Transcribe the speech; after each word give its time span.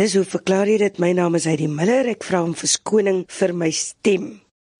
Dis 0.00 0.14
hoe 0.16 0.24
verklaar 0.24 0.64
jy 0.70 0.78
dit? 0.80 0.96
My 1.02 1.10
naam 1.12 1.34
is 1.36 1.44
Heidi 1.44 1.66
Miller. 1.68 2.06
Ek 2.08 2.22
vra 2.24 2.38
om 2.40 2.54
verskoning 2.56 3.18
vir 3.36 3.52
my 3.52 3.68
stem. 3.74 4.30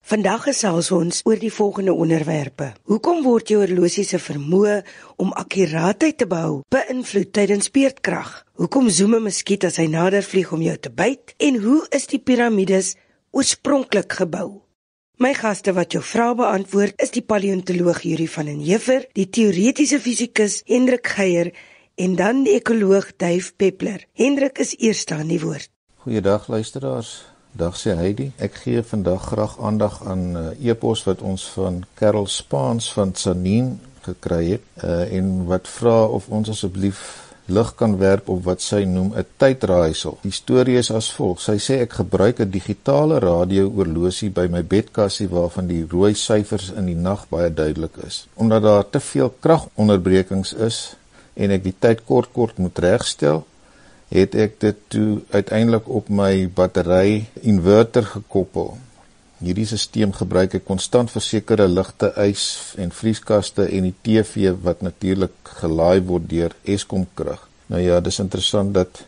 Vandag 0.09 0.47
gesels 0.47 0.87
ons 0.97 1.19
oor 1.29 1.37
die 1.37 1.51
volgende 1.53 1.93
onderwerpe. 1.93 2.71
Hoekom 2.89 3.19
word 3.21 3.51
jou 3.53 3.59
horlosie 3.61 4.01
se 4.07 4.17
vermoë 4.17 4.79
om 5.21 5.29
akkuraatheid 5.43 6.17
te 6.23 6.25
behou 6.31 6.63
beïnvloed 6.73 7.29
tydens 7.37 7.69
beerdkrag? 7.69 8.31
Hoekom 8.57 8.89
zoom 8.89 9.13
'n 9.19 9.27
muskiet 9.27 9.67
as 9.69 9.77
hy 9.77 9.85
nader 9.85 10.25
vlieg 10.25 10.51
om 10.51 10.61
jou 10.61 10.77
te 10.77 10.89
byt? 10.89 11.35
En 11.37 11.61
hoe 11.61 11.85
is 11.91 12.07
die 12.07 12.19
piramides 12.19 12.95
oorspronklik 13.29 14.11
gebou? 14.11 14.63
My 15.21 15.35
gaste 15.37 15.73
wat 15.73 15.91
jou 15.91 16.01
vrae 16.01 16.33
beantwoord, 16.33 16.95
is 16.97 17.11
die 17.11 17.21
paleontoloog 17.21 18.01
Yuri 18.01 18.27
van 18.27 18.45
den 18.45 18.59
Heever, 18.59 19.05
die 19.13 19.29
teoretiese 19.29 19.99
fisikus 19.99 20.63
Hendrik 20.65 21.07
Geier 21.07 21.51
en 21.95 22.15
dan 22.15 22.43
die 22.43 22.53
ekoloog 22.53 23.11
Dave 23.17 23.53
Peppler. 23.55 24.05
Hendrik 24.13 24.57
is 24.57 24.75
eerste 24.77 25.15
aan 25.15 25.27
die 25.27 25.41
woord. 25.41 25.69
Goeiedag 25.95 26.47
luisteraars. 26.47 27.25
Dag 27.51 27.75
sê 27.75 27.97
Heidi, 27.99 28.29
ek 28.39 28.61
gee 28.63 28.83
vandag 28.83 29.25
graag 29.33 29.57
aandag 29.59 29.99
aan 30.07 30.23
'n 30.31 30.37
uh, 30.37 30.69
e-pos 30.69 31.03
wat 31.03 31.21
ons 31.21 31.49
van 31.51 31.83
Karel 31.93 32.27
Spaans 32.27 32.93
van 32.93 33.11
Sanin 33.15 33.79
gekry 34.01 34.45
het 34.51 34.63
uh, 34.83 35.13
en 35.17 35.45
wat 35.45 35.67
vra 35.67 36.05
of 36.05 36.29
ons 36.29 36.49
asseblief 36.49 37.31
lig 37.45 37.75
kan 37.75 37.97
werp 37.97 38.29
op 38.29 38.43
wat 38.43 38.61
sy 38.61 38.83
noem 38.83 39.11
'n 39.15 39.25
tydraaisel. 39.37 40.17
Die 40.21 40.31
storie 40.31 40.77
is 40.77 40.91
as 40.91 41.11
volg: 41.11 41.41
Sy 41.41 41.57
sê 41.57 41.81
ek 41.81 41.93
gebruik 41.93 42.39
'n 42.39 42.49
digitale 42.49 43.19
radio-oorlosie 43.19 44.29
by 44.29 44.47
my 44.47 44.63
bedkassie 44.63 45.27
waarvan 45.27 45.67
die 45.67 45.85
rooi 45.89 46.13
syfers 46.13 46.71
in 46.71 46.85
die 46.85 46.95
nag 46.95 47.27
baie 47.29 47.53
duidelik 47.53 47.97
is. 48.07 48.27
Omdat 48.33 48.63
daar 48.63 48.89
te 48.89 48.99
veel 48.99 49.33
kragonderbrekings 49.39 50.53
is 50.53 50.95
en 51.41 51.55
ek 51.55 51.65
die 51.65 51.75
tyd 51.85 52.05
kort 52.05 52.31
kort 52.35 52.61
moet 52.61 52.77
regstel, 52.83 53.43
het 54.11 54.35
ek 54.35 54.57
dit 54.61 54.79
toe 54.91 55.21
uiteindelik 55.31 55.87
op 55.89 56.09
my 56.11 56.47
battery 56.55 57.27
inverter 57.47 58.05
gekoppel. 58.13 58.75
Hierdie 59.41 59.65
stelsel 59.65 60.11
gebruik 60.13 60.59
ek 60.59 60.67
konstant 60.67 61.09
vir 61.09 61.23
sekere 61.25 61.65
ligte, 61.71 62.11
ys 62.19 62.75
en 62.77 62.91
vrieskaste 62.93 63.65
en 63.65 63.87
die 63.87 63.95
TV 64.05 64.51
wat 64.65 64.83
natuurlik 64.85 65.33
gelaai 65.61 66.03
word 66.05 66.27
deur 66.29 66.53
Eskom 66.75 67.07
krag. 67.17 67.47
Nou 67.71 67.79
ja, 67.81 67.97
dis 68.03 68.19
interessant 68.21 68.75
dat 68.75 69.05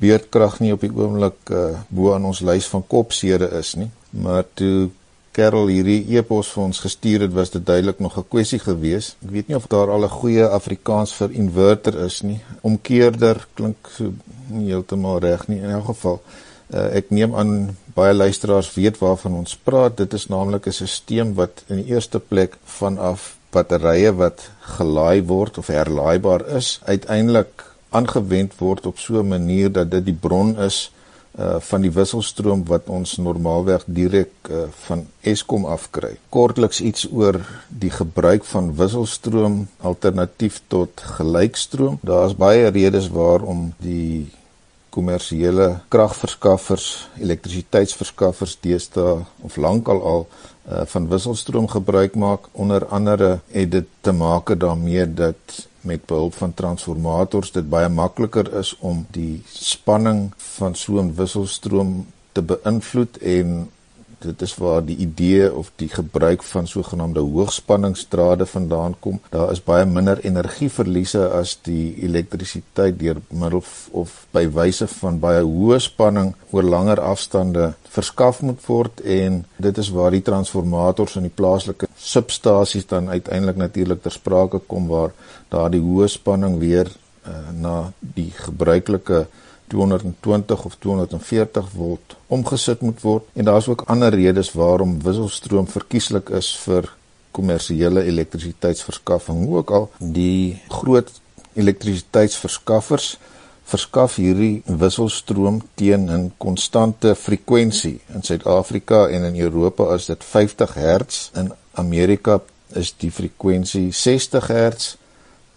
beurtkrag 0.00 0.60
nie 0.62 0.72
op 0.74 0.82
die 0.82 0.92
oomblik 0.94 1.50
uh, 1.50 1.80
bo 1.90 2.14
aan 2.14 2.24
ons 2.30 2.40
lys 2.46 2.68
van 2.70 2.86
kopsere 2.86 3.50
is 3.58 3.74
nie, 3.80 3.90
maar 4.14 4.46
toe 4.56 4.90
Karel 5.34 5.66
hierdie 5.66 6.14
e-pos 6.14 6.52
vir 6.54 6.62
ons 6.62 6.78
gestuur 6.78 7.24
het, 7.24 7.32
was 7.34 7.50
dit 7.50 7.64
duidelik 7.66 7.98
nog 7.98 8.16
'n 8.18 8.28
kwessie 8.30 8.58
gewees. 8.58 9.16
Ek 9.24 9.30
weet 9.30 9.48
nie 9.48 9.56
of 9.56 9.66
daar 9.66 9.90
al 9.90 10.04
'n 10.04 10.18
goeie 10.20 10.46
Afrikaans 10.46 11.12
vir 11.12 11.30
inverter 11.32 11.98
is 12.04 12.22
nie. 12.22 12.40
Omkeerder 12.62 13.46
klink 13.54 13.76
so 13.96 14.12
nie 14.48 14.68
heeltemal 14.70 15.18
reg 15.18 15.48
nie 15.48 15.58
in 15.58 15.70
elk 15.70 15.84
geval. 15.84 16.22
Uh, 16.74 16.96
ek 16.96 17.10
neem 17.10 17.34
aan 17.34 17.76
baie 17.94 18.14
luisteraars 18.14 18.74
weet 18.74 18.98
waarvan 18.98 19.34
ons 19.34 19.56
praat. 19.56 19.96
Dit 19.96 20.12
is 20.12 20.28
naamlik 20.28 20.66
'n 20.66 20.72
stelsel 20.72 21.34
wat 21.34 21.64
in 21.68 21.76
die 21.76 21.94
eerste 21.94 22.20
plek 22.20 22.56
vanaf 22.64 23.36
batterye 23.50 24.14
wat 24.14 24.50
gelaai 24.76 25.22
word 25.22 25.58
of 25.58 25.66
herlaaibaar 25.66 26.46
is, 26.56 26.80
uiteindelik 26.84 27.74
aangewend 27.90 28.52
word 28.58 28.86
op 28.86 28.98
so 28.98 29.18
'n 29.18 29.28
manier 29.28 29.72
dat 29.72 29.90
dit 29.90 30.04
die 30.04 30.18
bron 30.20 30.58
is 30.58 30.90
uh 31.38 31.56
van 31.60 31.82
die 31.82 31.90
wisselstroom 31.90 32.62
wat 32.68 32.88
ons 32.92 33.16
normaalweg 33.16 33.82
direk 33.86 34.50
uh 34.50 34.66
van 34.86 35.06
Eskom 35.20 35.64
afkry. 35.66 36.14
Kortliks 36.28 36.80
iets 36.80 37.08
oor 37.10 37.40
die 37.68 37.90
gebruik 37.90 38.44
van 38.44 38.74
wisselstroom 38.78 39.66
alternatief 39.80 40.60
tot 40.68 41.02
gelykstroom. 41.18 41.98
Daar's 42.02 42.36
baie 42.38 42.70
redes 42.70 43.08
waarom 43.08 43.72
die 43.82 44.30
kommersiële 44.94 45.80
kragverskaffers, 45.90 47.08
elektrisiteitsverskaffers 47.18 48.58
deesdae 48.62 49.24
of 49.42 49.56
lankal 49.56 50.02
al 50.02 50.26
uh 50.70 50.84
van 50.86 51.08
wisselstroom 51.10 51.66
gebruik 51.68 52.14
maak. 52.14 52.46
Onder 52.52 52.86
andere 52.86 53.40
het 53.50 53.70
dit 53.70 53.88
te 54.00 54.12
maak 54.12 54.54
daarmee 54.60 55.14
dat 55.14 55.66
met 55.84 56.06
behulp 56.06 56.34
van 56.34 56.54
transformators 56.54 57.52
dit 57.52 57.68
baie 57.68 57.88
makliker 57.88 58.50
is 58.60 58.74
om 58.80 59.06
die 59.16 59.42
spanning 59.46 60.32
van 60.56 60.74
so 60.74 61.00
'n 61.02 61.14
wisselstroom 61.14 62.06
te 62.32 62.42
beïnvloed 62.42 63.18
en 63.18 63.70
dit 64.18 64.42
is 64.42 64.54
waar 64.60 64.84
die 64.84 64.96
idee 64.96 65.48
of 65.54 65.70
die 65.76 65.88
gebruik 65.88 66.42
van 66.42 66.66
sogenaamde 66.66 67.20
hoogspanningsdrade 67.20 68.46
vandaan 68.46 68.94
kom. 69.00 69.20
Daar 69.30 69.50
is 69.52 69.62
baie 69.62 69.84
minder 69.84 70.20
energieverliese 70.24 71.28
as 71.28 71.56
die 71.62 71.94
elektrisiteit 72.02 72.98
deur 72.98 73.20
middel 73.28 73.62
of 73.90 74.26
by 74.34 74.44
wyse 74.50 74.86
van 74.98 75.20
baie 75.22 75.42
hoë 75.42 75.78
spanning 75.80 76.34
oor 76.50 76.62
langer 76.62 77.00
afstande 77.00 77.72
verskaf 77.94 78.42
moet 78.42 78.62
word 78.66 79.00
en 79.00 79.44
dit 79.56 79.78
is 79.78 79.90
waar 79.94 80.14
die 80.14 80.24
transformators 80.26 81.16
in 81.20 81.28
die 81.28 81.36
plaaslike 81.40 81.88
substasies 81.96 82.86
dan 82.90 83.08
uiteindelik 83.08 83.56
natuurlik 83.56 84.02
ter 84.02 84.14
sprake 84.14 84.60
kom 84.66 84.88
waar 84.90 85.14
daardie 85.54 85.82
hoë 85.82 86.08
spanning 86.10 86.58
weer 86.58 86.90
uh, 86.90 87.50
na 87.52 87.76
die 88.16 88.30
gebruikelike 88.36 89.26
220 89.74 90.64
of 90.70 90.76
240 90.78 91.70
volt 91.74 92.16
omgesit 92.26 92.82
moet 92.86 93.00
word 93.02 93.26
en 93.34 93.48
daar's 93.50 93.68
ook 93.68 93.86
ander 93.90 94.14
redes 94.14 94.52
waarom 94.54 95.00
wisselstroom 95.02 95.66
verkieslik 95.70 96.30
is 96.38 96.54
vir 96.62 96.92
kommersiële 97.34 98.04
elektrisiteitsverskaffing. 98.06 99.44
Hoe 99.46 99.56
ook 99.62 99.70
al 99.74 99.88
die 99.98 100.60
groot 100.70 101.10
elektrisiteitsverskaffers 101.58 103.16
verskaf 103.64 104.18
hierdie 104.20 104.62
wisselstroom 104.80 105.62
teen 105.80 106.10
'n 106.10 106.32
konstante 106.38 107.14
frekwensie. 107.14 108.00
In 108.14 108.22
Suid-Afrika 108.22 109.06
en 109.08 109.24
in 109.30 109.40
Europa 109.40 109.94
is 109.94 110.06
dit 110.06 110.24
50 110.24 110.74
Hz. 110.74 111.30
In 111.34 111.52
Amerika 111.72 112.40
is 112.68 112.94
die 112.96 113.10
frekwensie 113.10 113.92
60 113.92 114.46
Hz. 114.46 114.96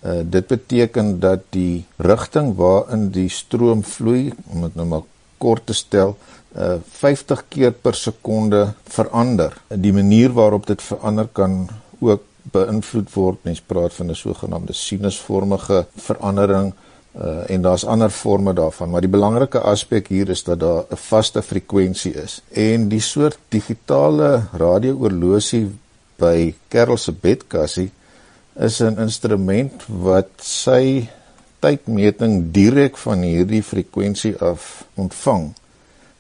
Uh, 0.05 0.21
dit 0.23 0.47
beteken 0.47 1.19
dat 1.19 1.39
die 1.49 1.85
rigting 1.97 2.55
waarin 2.55 3.09
die 3.09 3.29
stroom 3.29 3.83
vloei, 3.83 4.33
om 4.53 4.61
dit 4.61 4.75
nou 4.75 4.85
maar 4.87 5.05
kort 5.37 5.65
te 5.65 5.73
stel, 5.73 6.17
uh, 6.57 6.77
50 7.01 7.43
keer 7.49 7.71
per 7.71 7.95
sekonde 7.97 8.73
verander. 8.83 9.57
Die 9.73 9.93
manier 9.93 10.33
waarop 10.37 10.67
dit 10.67 10.81
verander 10.81 11.27
kan 11.27 11.67
ook 11.99 12.23
beïnvloed 12.51 13.09
word. 13.13 13.41
Mens 13.43 13.61
praat 13.61 13.93
van 13.93 14.11
'n 14.11 14.15
sogenaamde 14.15 14.73
sinusvormige 14.73 15.85
verandering 15.95 16.73
uh, 17.21 17.49
en 17.49 17.61
daar's 17.61 17.85
ander 17.85 18.09
forme 18.09 18.53
daarvan, 18.53 18.89
maar 18.89 19.01
die 19.01 19.09
belangrike 19.09 19.59
aspek 19.59 20.07
hier 20.07 20.29
is 20.29 20.43
dat 20.43 20.59
daar 20.59 20.83
'n 20.89 20.95
vaste 20.95 21.41
frekwensie 21.41 22.13
is. 22.13 22.41
En 22.51 22.87
die 22.87 23.01
soort 23.01 23.37
digitale 23.49 24.43
radio-oorlosie 24.53 25.71
by 26.15 26.53
Karel 26.67 26.97
se 26.97 27.11
bedkassie 27.11 27.91
is 28.59 28.81
'n 28.81 28.97
instrument 28.97 29.85
wat 29.87 30.29
sy 30.41 31.07
tydmeting 31.59 32.51
direk 32.51 32.97
van 32.97 33.21
hierdie 33.21 33.63
frekwensie 33.63 34.35
af 34.41 34.85
ontvang. 34.95 35.53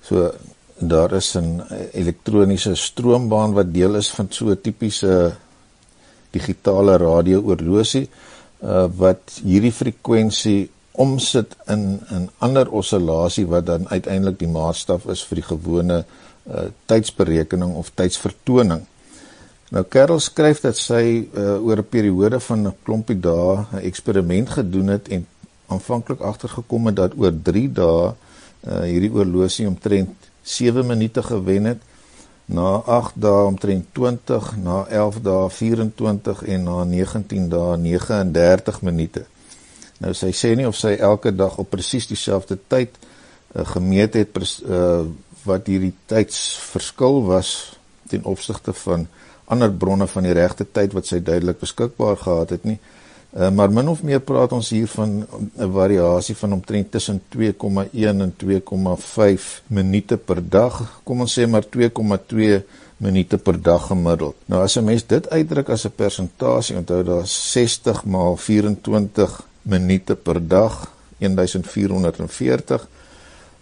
So 0.01 0.31
daar 0.79 1.13
is 1.13 1.35
'n 1.35 1.61
elektroniese 1.93 2.75
stroombaan 2.75 3.53
wat 3.53 3.73
deel 3.73 3.95
is 3.95 4.09
van 4.09 4.27
so 4.29 4.49
'n 4.49 4.61
tipiese 4.61 5.35
digitale 6.31 6.97
radio-oorlosie 6.97 8.09
uh, 8.63 8.85
wat 8.97 9.39
hierdie 9.43 9.71
frekwensie 9.71 10.69
omsit 10.91 11.55
in 11.67 12.01
'n 12.09 12.29
ander 12.37 12.69
oscillasie 12.69 13.45
wat 13.47 13.65
dan 13.65 13.89
uiteindelik 13.89 14.39
die 14.39 14.53
maatstaf 14.59 15.05
is 15.05 15.23
vir 15.23 15.35
die 15.35 15.49
gewone 15.49 16.05
uh, 16.49 16.61
tydsberekening 16.85 17.75
of 17.75 17.91
tydsvertoning. 17.93 18.85
Nou 19.75 19.83
Karel 19.83 20.19
skryf 20.23 20.61
dat 20.63 20.77
sy 20.79 21.27
uh, 21.27 21.57
oor 21.59 21.81
'n 21.83 21.89
periode 21.89 22.39
van 22.39 22.67
'n 22.67 22.75
klompie 22.83 23.19
dae 23.19 23.65
'n 23.73 23.83
eksperiment 23.83 24.49
gedoen 24.49 24.87
het 24.87 25.07
en 25.07 25.27
aanvanklik 25.67 26.19
agtergekom 26.19 26.85
het 26.85 26.95
dat 26.95 27.11
oor 27.17 27.33
3 27.43 27.71
dae 27.71 28.13
uh, 28.67 28.81
hierdie 28.81 29.11
oorlosie 29.11 29.67
omtrent 29.67 30.15
7 30.41 30.85
minute 30.87 31.23
gewen 31.23 31.63
het, 31.63 31.81
na 32.45 32.79
8 32.85 33.13
dae 33.15 33.43
omtrent 33.45 33.85
20, 33.91 34.55
na 34.63 34.85
11 34.87 35.19
dae 35.21 35.49
24 35.49 36.43
en 36.43 36.63
na 36.63 36.83
19 36.83 37.49
dae 37.49 37.77
39 37.77 38.81
minute. 38.81 39.25
Nou 39.99 40.13
sy 40.13 40.31
sê 40.31 40.55
nie 40.55 40.67
of 40.67 40.75
sy 40.75 40.95
elke 40.95 41.35
dag 41.35 41.57
op 41.57 41.69
presies 41.69 42.07
dieselfde 42.07 42.57
tyd 42.67 42.95
uh, 43.55 43.65
gemeet 43.65 44.13
het 44.13 44.31
uh, 44.37 45.03
wat 45.43 45.67
hierdie 45.67 45.93
tydsverskil 46.05 47.25
was 47.25 47.77
ten 48.07 48.23
opsigte 48.23 48.73
van 48.73 49.07
ander 49.47 49.71
bronne 49.71 50.07
van 50.07 50.23
die 50.27 50.35
regte 50.35 50.65
tyd 50.71 50.93
wat 50.93 51.07
sy 51.07 51.19
duidelik 51.23 51.59
beskikbaar 51.59 52.17
gehad 52.23 52.49
het 52.55 52.63
nie. 52.67 52.79
Uh, 53.37 53.49
maar 53.51 53.71
min 53.71 53.87
of 53.91 54.03
meer 54.07 54.19
praat 54.23 54.51
ons 54.55 54.69
hier 54.73 54.87
van 54.87 55.27
'n 55.57 55.71
variasie 55.71 56.35
van 56.35 56.53
omtrent 56.53 56.91
tussen 56.91 57.21
2,1 57.29 58.21
en 58.21 58.33
2,5 58.37 59.61
minute 59.67 60.17
per 60.17 60.49
dag. 60.49 60.99
Kom 61.03 61.21
ons 61.21 61.39
sê 61.39 61.47
maar 61.47 61.63
2,2 61.63 62.63
minute 62.97 63.37
per 63.37 63.61
dag 63.61 63.87
gemiddeld. 63.87 64.35
Nou 64.45 64.63
as 64.63 64.77
'n 64.77 64.83
mens 64.83 65.05
dit 65.05 65.29
uitdruk 65.29 65.69
as 65.69 65.85
'n 65.85 65.95
persentasie, 65.95 66.75
onthou 66.75 67.03
daar 67.03 67.27
60 67.27 68.05
maal 68.05 68.37
24 68.37 69.47
minute 69.61 70.15
per 70.15 70.47
dag, 70.47 70.91
1440 71.17 72.87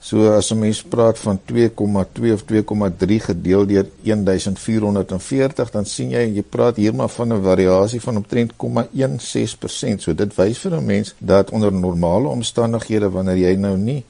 So 0.05 0.31
as 0.37 0.51
'n 0.51 0.59
mens 0.59 0.83
praat 0.83 1.17
van 1.19 1.39
2,2 1.45 2.33
of 2.33 2.43
2,3 2.45 3.19
gedeel 3.19 3.65
deur 3.65 3.87
1440, 4.01 5.71
dan 5.71 5.85
sien 5.85 6.09
jy 6.09 6.23
jy 6.35 6.43
praat 6.43 6.75
hier 6.75 6.93
maar 6.93 7.09
van 7.09 7.33
'n 7.33 7.41
variasie 7.43 8.01
van 8.01 8.15
omtrent 8.15 8.51
0,16%. 8.55 10.01
So 10.01 10.13
dit 10.13 10.35
wys 10.35 10.57
vir 10.57 10.77
'n 10.77 10.85
mens 10.85 11.15
dat 11.17 11.49
onder 11.49 11.73
normale 11.73 12.27
omstandighede 12.27 13.09
wanneer 13.09 13.37
jy 13.37 13.55
nou 13.55 13.77
nie 13.77 14.03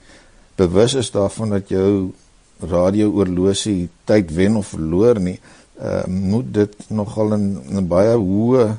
bewus 0.55 0.93
is 0.93 1.11
daarvan 1.11 1.49
dat 1.49 1.69
jou 1.69 2.11
radio-oorlosie 2.59 3.89
tyd 4.03 4.33
wen 4.33 4.55
of 4.55 4.67
verloor 4.67 5.19
nie, 5.19 5.39
uh, 5.81 6.05
moet 6.05 6.53
dit 6.53 6.75
nogal 6.87 7.37
'n 7.37 7.87
baie 7.87 8.15
hoë 8.15 8.77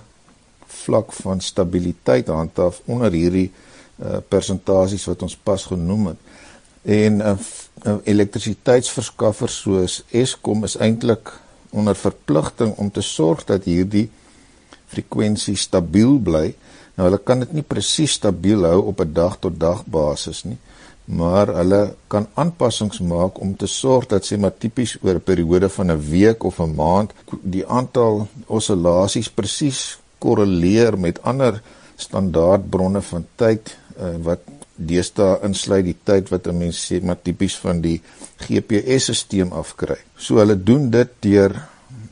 vlak 0.67 1.13
van 1.13 1.41
stabiliteit 1.41 2.27
handhaaf 2.27 2.81
onder 2.85 3.13
hierdie 3.13 3.51
uh, 4.05 4.17
persentasies 4.29 5.05
wat 5.05 5.23
ons 5.23 5.37
pas 5.37 5.65
genoem 5.65 6.07
het. 6.07 6.17
En 6.87 7.21
uh, 7.21 7.35
uh, 7.87 7.97
elektrisiteitsverskaffer 8.05 9.50
soos 9.50 10.05
Eskom 10.11 10.65
is 10.65 10.77
eintlik 10.79 11.33
onder 11.71 11.99
verpligting 11.99 12.77
om 12.79 12.91
te 12.91 13.03
sorg 13.03 13.44
dat 13.44 13.67
hierdie 13.67 14.06
frekwensie 14.87 15.56
stabiel 15.59 16.19
bly. 16.23 16.55
Nou 16.97 17.09
hulle 17.09 17.19
kan 17.19 17.43
dit 17.43 17.53
nie 17.53 17.67
presies 17.67 18.15
stabiel 18.21 18.65
hou 18.65 18.87
op 18.93 19.00
'n 19.03 19.12
dag 19.12 19.38
tot 19.41 19.59
dag 19.61 19.85
basis 19.85 20.44
nie 20.44 20.59
maar 21.06 21.53
hulle 21.55 21.94
kan 22.11 22.27
aanpassings 22.35 22.99
maak 22.99 23.39
om 23.41 23.55
te 23.56 23.69
sorg 23.71 24.09
dat 24.11 24.27
sê 24.27 24.39
maar 24.39 24.56
tipies 24.59 24.97
oor 25.03 25.15
'n 25.15 25.29
periode 25.31 25.69
van 25.69 25.91
'n 25.91 26.00
week 26.11 26.43
of 26.43 26.59
'n 26.61 26.75
maand 26.75 27.12
die 27.43 27.67
aantal 27.67 28.29
oscillasies 28.47 29.31
presies 29.31 29.99
korreleer 30.19 30.99
met 30.99 31.23
ander 31.23 31.62
standaardbronne 31.97 33.03
van 33.03 33.27
tyd 33.37 33.79
uh, 34.00 34.17
wat 34.23 34.41
deesdae 34.76 35.40
insluit 35.46 35.84
die 35.84 35.96
tyd 36.05 36.28
wat 36.28 36.46
'n 36.46 36.58
mens 36.58 36.78
sê 36.87 37.00
maar 37.02 37.23
tipies 37.23 37.56
van 37.56 37.81
die 37.81 38.00
GPS-stelsel 38.37 39.52
afkry. 39.52 39.99
So 40.17 40.37
hulle 40.37 40.56
doen 40.56 40.90
dit 40.90 41.11
deur 41.20 41.52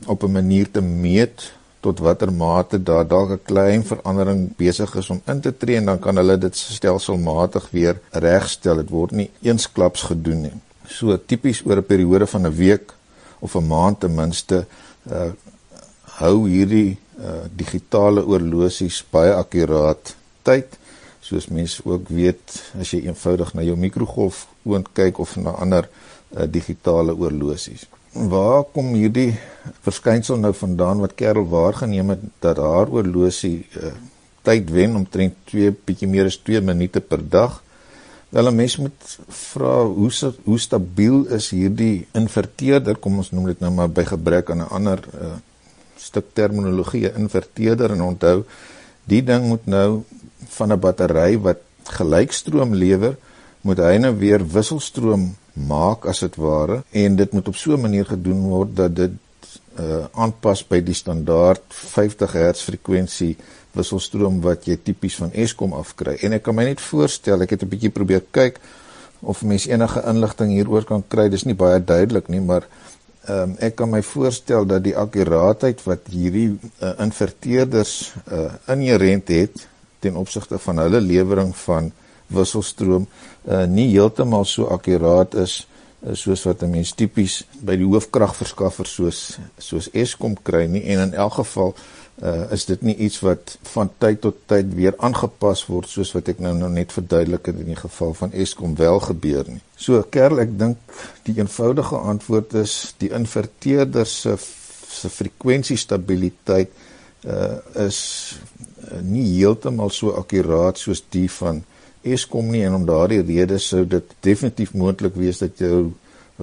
op 0.07 0.23
'n 0.23 0.31
manier 0.31 0.71
te 0.71 0.81
meet 0.81 1.51
tot 1.79 1.99
watter 1.99 2.31
mate 2.33 2.77
daar 2.83 3.07
dalk 3.07 3.29
'n 3.31 3.45
klein 3.51 3.83
verandering 3.83 4.55
besig 4.57 4.95
is 4.95 5.09
om 5.09 5.21
in 5.25 5.41
te 5.41 5.57
tree 5.57 5.77
en 5.77 5.85
dan 5.85 5.99
kan 5.99 6.15
hulle 6.15 6.37
dit 6.37 6.55
stelselmatig 6.55 7.69
weer 7.71 7.95
regstel. 8.11 8.75
Dit 8.75 8.89
word 8.89 9.11
nie 9.11 9.29
eensklaps 9.41 10.01
gedoen 10.01 10.41
nie. 10.41 10.57
So 10.87 11.17
tipies 11.17 11.61
oor 11.65 11.77
'n 11.77 11.85
periode 11.85 12.27
van 12.27 12.45
'n 12.45 12.55
week 12.55 12.93
of 13.39 13.55
'n 13.55 13.67
maand 13.67 13.99
ten 13.99 14.15
minste 14.15 14.65
uh 15.11 15.31
hou 16.15 16.47
hierdie 16.47 16.97
uh 17.19 17.43
digitale 17.55 18.21
oorlosies 18.25 19.03
baie 19.11 19.33
akkuraat 19.33 20.15
tyd 20.43 20.77
soos 21.25 21.49
mense 21.49 21.81
ook 21.85 22.09
weet 22.13 22.55
as 22.79 22.93
jy 22.93 23.05
eenvoudig 23.07 23.53
na 23.53 23.65
jou 23.65 23.75
mikrogolf 23.79 24.45
oond 24.63 24.91
kyk 24.93 25.19
of 25.19 25.35
na 25.41 25.57
ander 25.65 25.89
uh, 25.89 26.45
digitale 26.45 27.15
oorlosies 27.17 27.87
waar 28.15 28.63
kom 28.71 28.93
hierdie 28.95 29.35
verskynsel 29.83 30.39
nou 30.39 30.53
vandaan 30.55 31.01
wat 31.03 31.15
Kerel 31.19 31.47
waargeneem 31.51 32.13
het 32.15 32.23
dat 32.39 32.61
haar 32.63 32.87
oorlosie 32.89 33.65
uh, 33.75 33.91
tyd 34.45 34.69
wen 34.71 34.95
omtrent 34.95 35.35
2 35.51 35.73
bietjie 35.85 36.07
meer 36.07 36.29
as 36.29 36.37
2 36.45 36.61
minute 36.61 37.01
per 37.01 37.19
dag. 37.19 37.61
Wel 38.29 38.47
'n 38.47 38.55
mens 38.55 38.77
moet 38.77 39.17
vra 39.27 39.83
hoe 39.83 40.11
hoe 40.43 40.59
stabiel 40.59 41.25
is 41.27 41.49
hierdie 41.49 42.07
inverteerder? 42.13 42.95
Kom 42.95 43.17
ons 43.17 43.31
noem 43.31 43.45
dit 43.45 43.59
nou 43.59 43.71
maar 43.71 43.89
by 43.89 44.03
gebrek 44.03 44.49
aan 44.49 44.63
'n 44.63 44.71
ander 44.71 44.99
uh, 45.21 45.35
stuk 45.97 46.25
terminologie, 46.33 47.11
inverteerder 47.13 47.91
en 47.91 48.01
onthou 48.01 48.43
die 49.03 49.23
ding 49.23 49.47
moet 49.47 49.65
nou 49.65 50.03
van 50.57 50.71
'n 50.71 50.79
battery 50.79 51.37
wat 51.39 51.59
gelykstroom 51.83 52.73
lewer, 52.73 53.15
moet 53.61 53.77
hy 53.77 53.97
nou 53.97 54.13
weer 54.17 54.43
wisselstroom 54.45 55.35
maak 55.55 56.05
as 56.05 56.19
dit 56.19 56.35
ware 56.35 56.83
en 56.91 57.15
dit 57.15 57.31
moet 57.31 57.47
op 57.47 57.55
so 57.55 57.73
'n 57.73 57.81
manier 57.81 58.05
gedoen 58.05 58.41
word 58.49 58.75
dat 58.75 58.95
dit 58.95 59.11
uh 59.79 60.05
aanpas 60.13 60.63
by 60.67 60.79
die 60.79 60.93
standaard 60.95 61.63
50 61.69 62.31
Hz 62.31 62.61
frekwensie 62.63 63.35
wisselstroom 63.75 64.41
wat 64.41 64.67
jy 64.67 64.77
tipies 64.77 65.15
van 65.19 65.31
Eskom 65.33 65.73
afkry. 65.73 66.15
En 66.23 66.33
ek 66.33 66.43
kan 66.43 66.55
my 66.55 66.63
net 66.63 66.81
voorstel, 66.81 67.41
ek 67.41 67.49
het 67.49 67.63
'n 67.63 67.69
bietjie 67.69 67.91
probeer 67.91 68.23
kyk 68.31 68.59
of 69.19 69.43
mens 69.43 69.67
enige 69.67 70.01
inligting 70.07 70.51
hieroor 70.51 70.83
kan 70.83 71.03
kry. 71.07 71.29
Dis 71.29 71.43
nie 71.43 71.55
baie 71.55 71.83
duidelik 71.83 72.27
nie, 72.27 72.41
maar 72.41 72.67
ehm 73.27 73.41
um, 73.41 73.55
ek 73.59 73.75
kan 73.75 73.89
my 73.89 74.01
voorstel 74.01 74.65
dat 74.65 74.83
die 74.83 74.95
akkuraatheid 74.95 75.83
wat 75.83 75.99
hierdie 76.11 76.59
uh, 76.81 76.91
inverteerders 76.99 78.13
uh 78.31 78.53
inherent 78.67 79.27
het 79.27 79.67
ten 80.05 80.19
opsigte 80.21 80.59
van 80.67 80.83
hulle 80.85 81.01
lewering 81.01 81.53
van 81.65 81.91
wisselstroom 82.33 83.07
uh, 83.07 83.65
nie 83.69 83.89
heeltemal 83.91 84.45
so 84.49 84.69
akkuraat 84.73 85.35
is 85.41 85.59
uh, 86.05 86.13
soos 86.13 86.45
wat 86.49 86.63
'n 86.63 86.71
mens 86.77 86.93
tipies 86.93 87.43
by 87.61 87.75
die 87.77 87.89
hoofkragverskaffer 87.89 88.89
soos 88.89 89.37
soos 89.57 89.91
Eskom 89.93 90.37
kry 90.41 90.65
nie 90.65 90.83
en 90.93 91.09
in 91.09 91.13
elk 91.13 91.37
geval 91.41 91.75
uh, 92.23 92.51
is 92.51 92.65
dit 92.65 92.81
nie 92.81 92.95
iets 92.95 93.19
wat 93.25 93.57
van 93.73 93.91
tyd 93.97 94.21
tot 94.21 94.37
tyd 94.47 94.73
weer 94.75 94.95
aangepas 94.97 95.65
word 95.67 95.89
soos 95.91 96.13
wat 96.15 96.29
ek 96.31 96.39
nou 96.43 96.53
nou 96.57 96.69
net 96.71 96.93
verduidelik 96.95 97.51
het 97.51 97.59
in 97.59 97.71
die 97.73 97.79
geval 97.79 98.13
van 98.13 98.31
Eskom 98.31 98.75
wel 98.75 98.99
gebeur 98.99 99.43
nie. 99.47 99.61
So 99.75 100.01
Kerl, 100.09 100.39
ek 100.39 100.57
dink 100.59 100.77
die 101.27 101.37
eenvoudige 101.39 101.99
antwoord 101.99 102.55
is 102.61 102.95
die 103.03 103.11
inverteerder 103.11 104.07
se 104.07 104.37
se 104.95 105.09
frekwensiestabiliteit 105.11 106.71
uh, 107.27 107.57
is 107.83 107.99
nie 109.01 109.25
heeltemal 109.37 109.89
so 109.89 110.15
akkuraat 110.19 110.77
soos 110.77 111.03
die 111.09 111.29
van 111.29 111.63
Eskom 112.05 112.51
nie 112.53 112.61
en 112.61 112.75
om 112.77 112.85
daardie 112.85 113.23
rede 113.25 113.57
sou 113.59 113.85
dit 113.89 114.11
definitief 114.21 114.75
moontlik 114.77 115.15
wees 115.17 115.39
dat 115.41 115.57
jou 115.57 115.93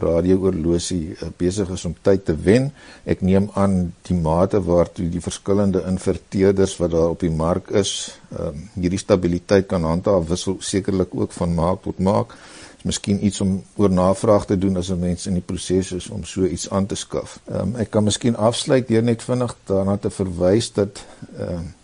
radiooorlosie 0.01 1.13
uh, 1.13 1.29
besig 1.37 1.69
is 1.75 1.85
om 1.85 1.95
tyd 2.05 2.25
te 2.25 2.35
wen. 2.47 2.71
Ek 3.05 3.21
neem 3.25 3.51
aan 3.61 3.93
die 4.09 4.17
mate 4.17 4.63
waartoe 4.65 5.11
die 5.13 5.21
verskillende 5.23 5.85
inverteerders 5.89 6.79
wat 6.81 6.95
daar 6.95 7.13
op 7.13 7.21
die 7.21 7.33
mark 7.33 7.71
is, 7.77 8.15
um, 8.33 8.65
hierdie 8.75 9.01
stabiliteit 9.01 9.69
kan 9.69 9.85
handhaaf 9.85 10.31
wissel 10.31 10.59
sekerlik 10.65 11.13
ook 11.15 11.37
van 11.37 11.55
maak 11.59 11.85
tot 11.85 12.01
maak. 12.01 12.33
Is 12.81 12.89
miskien 12.89 13.21
iets 13.25 13.45
om 13.45 13.59
oor 13.77 13.93
navraag 13.93 14.49
te 14.49 14.57
doen 14.59 14.81
as 14.81 14.91
'n 14.91 14.99
mens 14.99 15.27
in 15.27 15.37
die 15.39 15.45
proses 15.45 15.93
is 15.93 16.09
om 16.09 16.25
so 16.25 16.45
iets 16.45 16.71
aan 16.71 16.87
te 16.87 16.97
skaf. 16.97 17.39
Um, 17.47 17.77
ek 17.77 17.91
kan 17.91 18.05
miskien 18.05 18.37
afsluit 18.37 18.89
deur 18.89 19.03
net 19.03 19.23
vinnig 19.23 19.55
daarna 19.67 19.97
te 19.97 20.11
verwys 20.11 20.73
dat 20.73 21.05
um, 21.39 21.75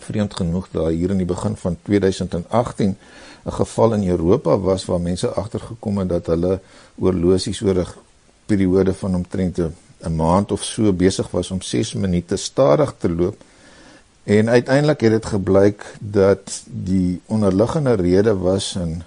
vreemd 0.00 0.34
genoeg 0.34 0.68
daar 0.70 0.90
hier 0.90 1.10
in 1.10 1.16
die 1.22 1.26
begin 1.26 1.56
van 1.56 1.76
2018 1.82 2.96
'n 3.44 3.52
geval 3.52 3.92
in 3.92 4.08
Europa 4.08 4.58
was 4.58 4.84
waar 4.84 5.00
mense 5.00 5.28
agtergekom 5.28 5.98
het 5.98 6.08
dat 6.08 6.26
hulle 6.26 6.60
oorlosies 6.98 7.62
oor 7.62 7.78
'n 7.78 7.86
periode 8.46 8.94
van 8.94 9.14
omtrent 9.14 9.58
'n 9.58 10.14
maand 10.14 10.52
of 10.52 10.62
so 10.64 10.92
besig 10.92 11.30
was 11.30 11.50
om 11.50 11.62
6 11.62 11.94
minute 11.94 12.36
stadig 12.36 12.94
te 12.98 13.10
loop. 13.10 13.36
En 14.22 14.48
uiteindelik 14.48 15.00
het 15.00 15.10
dit 15.10 15.26
gebleik 15.26 15.94
dat 16.00 16.62
die 16.66 17.20
onderliggende 17.26 17.94
rede 17.94 18.36
was 18.36 18.74
'n 18.74 19.02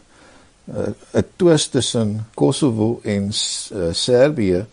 uh, 0.65 0.87
'n 1.11 1.25
twist 1.35 1.71
tussen 1.71 2.27
Kosovo 2.33 2.99
en 3.03 3.23
uh, 3.23 3.83
Servië 3.91 4.65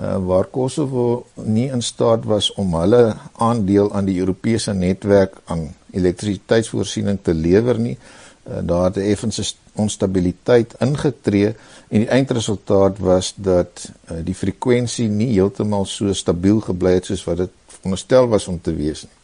uh, 0.00 0.16
waar 0.26 0.44
Kosovo 0.44 1.26
nie 1.34 1.70
in 1.70 1.82
staat 1.82 2.24
was 2.24 2.52
om 2.52 2.74
hulle 2.74 3.14
aandeel 3.32 3.92
aan 3.94 4.08
die 4.08 4.18
Europese 4.18 4.74
netwerk 4.74 5.36
aan 5.44 5.68
elektrisiteitsvoorsiening 5.90 7.18
te 7.22 7.34
lewer 7.34 7.78
nie. 7.78 7.98
Uh, 8.44 8.58
daar 8.62 8.84
het 8.84 8.96
effense 8.96 9.44
onstabiliteit 9.72 10.74
ingetree 10.78 11.54
en 11.88 12.04
die 12.04 12.08
eindresultaat 12.08 12.98
was 12.98 13.32
dat 13.36 13.88
uh, 13.88 14.18
die 14.24 14.34
frekwensie 14.34 15.08
nie 15.08 15.32
heeltemal 15.32 15.86
so 15.88 16.12
stabiel 16.12 16.60
gebly 16.60 16.98
het 16.98 17.10
soos 17.10 17.24
wat 17.24 17.44
dit 17.46 17.60
veronderstel 17.78 18.28
was 18.28 18.48
om 18.48 18.60
te 18.60 18.74
wees 18.74 19.06
nie. 19.06 19.20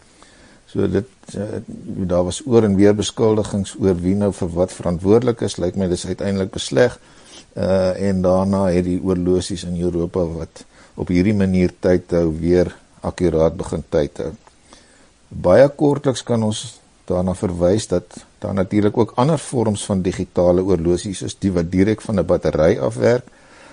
So 0.70 0.86
dit 0.86 1.34
uh, 1.34 1.60
daar 2.06 2.24
was 2.24 2.42
oor 2.46 2.64
en 2.64 2.76
weer 2.78 2.94
beskuldigings 2.94 3.74
oor 3.78 3.96
wie 3.98 4.14
nou 4.14 4.30
vir 4.32 4.52
wat 4.54 4.72
verantwoordelik 4.72 5.42
is. 5.42 5.58
Lyk 5.58 5.74
my 5.76 5.90
dis 5.90 6.06
uiteindelik 6.06 6.54
besleg 6.54 6.94
uh 6.94 7.19
en 7.54 8.22
daarna 8.22 8.66
het 8.70 8.84
die 8.84 9.00
oorlosies 9.02 9.64
in 9.64 9.80
Europa 9.80 10.24
wat 10.24 10.64
op 10.94 11.08
hierdie 11.08 11.34
manier 11.34 11.72
tyd 11.80 12.10
hou 12.10 12.28
weer 12.38 12.70
akkuraat 13.00 13.56
begin 13.56 13.84
tyd 13.88 14.18
hou. 14.22 14.32
Baie 15.30 15.68
kortliks 15.68 16.22
kan 16.26 16.42
ons 16.42 16.80
daarna 17.10 17.34
verwys 17.34 17.88
dat 17.90 18.24
daar 18.42 18.54
natuurlik 18.54 18.96
ook 18.98 19.12
ander 19.20 19.38
vorms 19.38 19.84
van 19.84 20.02
digitale 20.02 20.62
oorlosies 20.62 21.22
is 21.26 21.36
die 21.38 21.52
wat 21.52 21.70
direk 21.70 22.00
van 22.00 22.18
'n 22.18 22.26
battery 22.26 22.78
afwerk. 22.78 23.26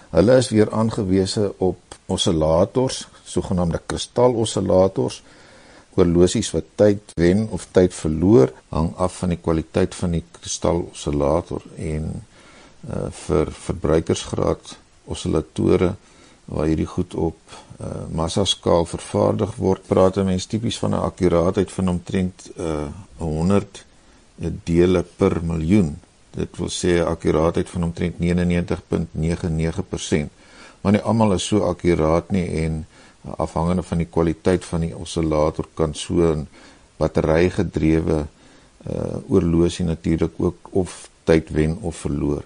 Hulle 0.10 0.38
is 0.38 0.50
weer 0.50 0.72
aangewese 0.72 1.54
op 1.58 1.78
oscillators, 2.06 3.08
sogenaamde 3.24 3.82
kristaloscillators. 3.86 5.24
Oorlosies 5.96 6.52
wat 6.52 6.64
tyd 6.76 7.02
wen 7.16 7.48
of 7.50 7.68
tyd 7.72 7.94
verloor 7.94 8.52
hang 8.70 8.96
af 8.96 9.18
van 9.18 9.30
die 9.30 9.42
kwaliteit 9.42 9.96
van 9.96 10.12
die 10.12 10.24
kristaloscillator 10.32 11.62
en 11.76 12.24
uh, 12.90 13.12
vir 13.12 13.52
verbruikersgraad 13.52 14.78
oscillatore 15.06 15.96
waar 16.46 16.68
hierdie 16.68 16.88
goed 16.88 17.16
op 17.16 17.38
uh, 17.52 18.08
massa 18.12 18.46
skaal 18.46 18.86
vervaardig 18.86 19.56
word 19.56 19.88
praat 19.88 20.18
'n 20.18 20.26
mens 20.26 20.46
tipies 20.46 20.80
van 20.80 20.92
'n 20.92 21.06
akkuraatheid 21.10 21.72
van 21.72 21.90
omtrent 21.90 22.52
uh, 22.58 22.88
100 23.18 23.86
dele 24.64 25.04
per 25.04 25.44
miljoen 25.44 25.98
Dit 26.38 26.54
wil 26.62 26.70
sê 26.70 27.02
'n 27.02 27.10
akkuraatheid 27.14 27.70
van 27.70 27.84
omtrent 27.84 28.16
99.99%. 28.20 30.30
Maar 30.82 30.92
nie 30.92 31.02
almal 31.02 31.34
is 31.34 31.46
so 31.46 31.66
akkuraat 31.66 32.32
nie 32.32 32.48
en 32.64 32.88
afhangende 33.38 33.84
van 33.84 33.98
die 33.98 34.08
kwaliteit 34.16 34.66
van 34.66 34.80
die 34.80 34.96
oscillator 34.96 35.66
kan 35.74 35.94
so 35.94 36.14
'n 36.14 36.48
battery 36.98 37.50
gedrewe 37.50 38.26
uh 38.92 39.16
oorlosie 39.28 39.86
natuurlik 39.86 40.32
ook 40.38 40.58
of 40.70 41.10
tyd 41.24 41.50
wen 41.50 41.78
of 41.82 41.96
verloor. 41.96 42.44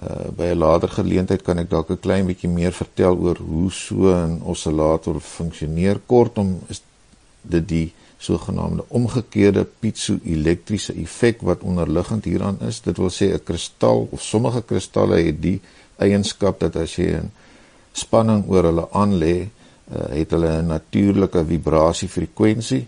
Uh 0.00 0.30
by 0.36 0.52
'n 0.52 0.58
later 0.58 0.88
geleentheid 0.88 1.42
kan 1.42 1.58
ek 1.58 1.70
dalk 1.70 1.90
'n 1.90 2.00
klein 2.00 2.26
bietjie 2.26 2.48
meer 2.48 2.72
vertel 2.72 3.16
oor 3.16 3.36
hoe 3.36 3.70
so 3.70 4.08
'n 4.08 4.40
oscillator 4.42 5.20
funksioneer. 5.20 6.00
Kortom 6.06 6.60
is 6.68 6.82
dit 7.42 7.68
die 7.68 7.92
sogenaamde 8.18 8.84
omgekeerde 8.88 9.66
piezo-elektriese 9.80 10.94
effek 10.94 11.42
wat 11.42 11.60
onderliggend 11.60 12.24
hieraan 12.24 12.58
is. 12.60 12.80
Dit 12.80 12.96
wil 12.96 13.10
sê 13.10 13.32
'n 13.34 13.44
kristal 13.44 14.08
of 14.10 14.22
sommige 14.22 14.62
kristalle 14.62 15.18
het 15.22 15.42
die 15.42 15.60
eienskap 15.96 16.60
dat 16.60 16.76
as 16.76 16.96
jy 16.96 17.08
'n 17.16 17.30
spanning 17.92 18.48
oor 18.48 18.64
hulle 18.64 18.86
aanlê, 18.90 19.48
uh, 19.92 20.08
het 20.18 20.30
hulle 20.30 20.62
'n 20.62 20.66
natuurlike 20.66 21.44
vibrasiefrekwensie 21.44 22.86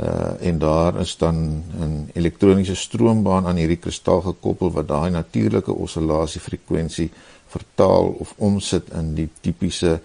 uh 0.00 0.48
en 0.48 0.58
daar 0.58 1.00
is 1.00 1.16
dan 1.16 1.62
'n 1.80 2.10
elektroniese 2.12 2.74
stroombaan 2.74 3.46
aan 3.46 3.56
hierdie 3.56 3.78
kristal 3.78 4.20
gekoppel 4.20 4.72
wat 4.72 4.88
daai 4.88 5.10
natuurlike 5.10 5.72
oscillasiefrekwensie 5.72 7.10
vertaal 7.46 8.06
of 8.18 8.34
omsit 8.36 8.90
in 8.90 9.14
die 9.14 9.28
tipiese 9.40 10.00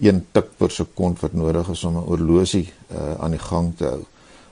1 0.00 0.26
tik 0.32 0.56
per 0.56 0.70
sekond 0.70 1.20
wat 1.20 1.32
nodig 1.32 1.68
is 1.68 1.84
om 1.84 1.96
'n 1.96 2.08
oorlosie 2.12 2.72
uh 2.90 3.14
aan 3.18 3.30
die 3.30 3.44
gang 3.50 3.76
te 3.76 3.84
hou. 3.84 4.04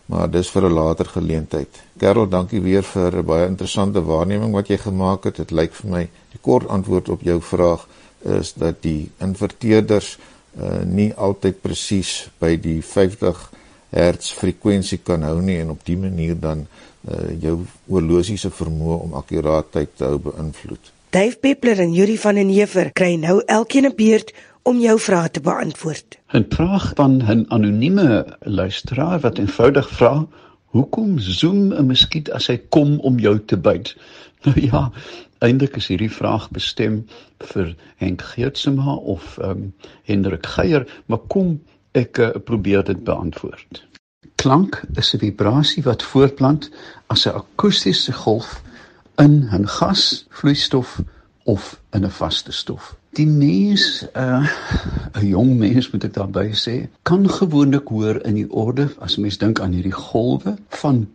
Maar 0.07 0.31
dis 0.31 0.51
vir 0.51 0.65
'n 0.65 0.73
later 0.73 1.07
geleentheid. 1.07 1.83
Karel, 1.97 2.29
dankie 2.29 2.61
weer 2.61 2.83
vir 2.83 3.17
'n 3.17 3.25
baie 3.25 3.47
interessante 3.47 4.03
waarneming 4.03 4.53
wat 4.53 4.69
jy 4.69 4.79
gemaak 4.79 5.25
het. 5.25 5.37
Dit 5.37 5.51
lyk 5.51 5.73
vir 5.73 5.91
my 5.91 6.11
die 6.31 6.41
kort 6.41 6.69
antwoord 6.69 7.09
op 7.09 7.23
jou 7.23 7.41
vraag 7.41 7.87
is 8.23 8.55
dat 8.55 8.83
die 8.83 9.11
inverteerders 9.19 10.19
uh 10.61 10.83
nie 10.85 11.15
altyd 11.15 11.61
presies 11.61 12.31
by 12.39 12.57
die 12.57 12.83
50 12.83 13.51
hertz 13.95 14.33
frekwensie 14.35 14.99
kan 15.07 15.23
hou 15.23 15.39
nie 15.43 15.61
en 15.63 15.71
op 15.75 15.85
dié 15.87 15.99
manier 16.01 16.39
dan 16.41 16.67
uh, 16.67 17.31
jou 17.41 17.61
oorlosie 17.87 18.37
se 18.41 18.51
vermoë 18.51 18.99
om 19.07 19.15
akkuraatheid 19.21 19.95
te 19.97 20.09
hou 20.09 20.19
beïnvloed. 20.19 20.91
Dave 21.15 21.39
Peppler 21.39 21.79
en 21.85 21.93
Yuri 21.95 22.17
van 22.19 22.41
den 22.41 22.51
Heever 22.51 22.91
kry 22.93 23.15
nou 23.23 23.41
elkeen 23.47 23.87
'n 23.87 23.95
beurt 23.97 24.33
om 24.63 24.81
jou 24.81 24.97
vrae 24.99 25.31
te 25.31 25.41
beantwoord. 25.41 26.19
'n 26.33 26.47
Vraag 26.51 26.93
van 26.99 27.23
'n 27.23 27.45
anonieme 27.49 28.37
luisteraar 28.41 29.21
wat 29.21 29.39
eenvoudig 29.39 29.91
vra: 29.91 30.27
"Hoekom 30.75 31.19
zoom 31.19 31.73
'n 31.73 31.87
muskiet 31.87 32.31
as 32.31 32.47
hy 32.47 32.59
kom 32.69 32.99
om 33.01 33.19
jou 33.19 33.39
te 33.45 33.57
byt?" 33.57 33.95
Nou 34.45 34.61
ja, 34.61 34.93
eintlik 35.39 35.77
is 35.77 35.87
hierdie 35.87 36.11
vraag 36.11 36.51
bestem 36.51 37.07
vir 37.39 37.77
Henk 37.97 38.23
Geertsma 38.23 38.95
of 38.95 39.39
ehm 39.39 39.51
um, 39.51 39.73
Hendrik 40.05 40.47
Geier, 40.47 40.87
maar 41.07 41.23
kom 41.29 41.61
ek 41.95 42.19
uh, 42.19 42.31
probeer 42.45 42.85
dit 42.85 43.05
beantwoord. 43.05 43.83
Klank 44.35 44.83
is 44.99 45.15
'n 45.15 45.19
vibrasie 45.19 45.83
wat 45.83 46.03
voortplant 46.03 46.71
as 47.07 47.27
'n 47.27 47.37
akoestiese 47.41 48.13
golf 48.13 48.63
in 49.17 49.49
'n 49.53 49.67
gas, 49.67 50.27
vloeistof 50.29 51.01
of 51.45 51.81
in 51.93 52.05
'n 52.05 52.11
vaste 52.11 52.53
stof. 52.53 52.97
Die 53.15 53.27
uh, 54.17 54.47
'n 55.15 55.27
jong 55.27 55.57
mens 55.59 55.91
moet 55.91 56.05
ek 56.05 56.15
daarby 56.15 56.51
sê, 56.53 56.89
kan 57.03 57.31
gewoonlik 57.31 57.89
hoor 57.89 58.19
in 58.27 58.35
die 58.35 58.51
orde 58.51 58.89
as 58.99 59.17
mens 59.17 59.39
dink 59.39 59.61
aan 59.61 59.73
hierdie 59.73 59.95
golwe 59.95 60.57
van 60.69 61.07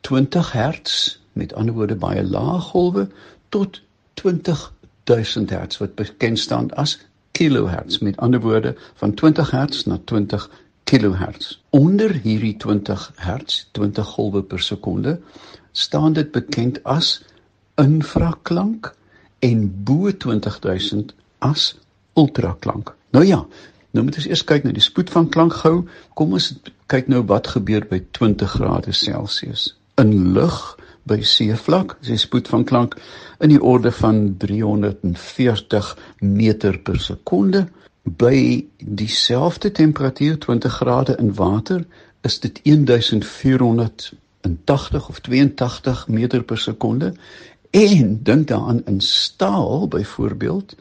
20 0.00 0.52
Hz, 0.52 1.18
met 1.32 1.54
ander 1.54 1.74
woorde 1.74 1.96
baie 1.96 2.22
lae 2.22 2.60
golwe 2.60 3.08
tot 3.48 3.82
20000 4.14 5.50
Hz 5.50 5.78
wat 5.78 5.94
bekend 5.94 6.38
staan 6.38 6.70
as 6.70 6.98
kilohertz. 7.38 7.98
Met 7.98 8.16
ander 8.16 8.40
woorde 8.40 8.74
van 8.94 9.14
20 9.14 9.50
hertz 9.50 9.84
na 9.84 9.98
20 10.04 10.50
kilohertz. 10.84 11.58
Onder 11.70 12.14
hierdie 12.22 12.56
20 12.56 13.12
hertz 13.14 13.68
20 13.72 14.06
golwe 14.06 14.42
per 14.42 14.60
sekonde 14.60 15.20
staan 15.72 16.12
dit 16.12 16.30
bekend 16.30 16.82
as 16.82 17.22
infraklank 17.74 18.94
en 19.38 19.84
bo 19.84 20.10
20000 20.16 21.14
as 21.38 21.76
ultraklank. 22.14 22.94
Nou 23.10 23.24
ja 23.24 23.46
nou 23.90 24.04
moet 24.04 24.18
ons 24.20 24.26
eers 24.28 24.44
kyk 24.44 24.66
na 24.66 24.72
die 24.74 24.84
spoed 24.84 25.10
van 25.10 25.28
klank 25.28 25.54
gou. 25.62 25.84
Kom 26.18 26.34
ons 26.36 26.52
kyk 26.90 27.08
nou 27.08 27.22
wat 27.30 27.46
gebeur 27.54 27.86
by 27.88 28.02
20 28.18 28.50
grade 28.58 28.92
celsius. 28.92 29.70
In 29.96 30.32
lug 30.34 30.77
by 31.08 31.22
seevlak, 31.24 31.96
as 32.02 32.08
jy 32.12 32.18
spoed 32.20 32.50
van 32.52 32.64
klank 32.68 32.96
in 33.42 33.48
die 33.54 33.62
orde 33.62 33.92
van 34.00 34.36
340 34.38 35.96
meter 36.20 36.78
per 36.78 37.00
sekonde. 37.00 37.68
By 38.02 38.66
dieselfde 38.78 39.72
temperatuur 39.72 40.38
20 40.44 40.72
grade 40.80 41.16
in 41.20 41.34
water 41.34 41.84
is 42.26 42.40
dit 42.40 42.60
1480 42.64 45.08
of 45.08 45.20
82 45.20 46.08
meter 46.08 46.42
per 46.42 46.58
sekonde. 46.58 47.14
En 47.70 48.22
dink 48.22 48.48
daaraan 48.48 48.84
in 48.86 49.00
staal 49.00 49.88
byvoorbeeld 49.88 50.76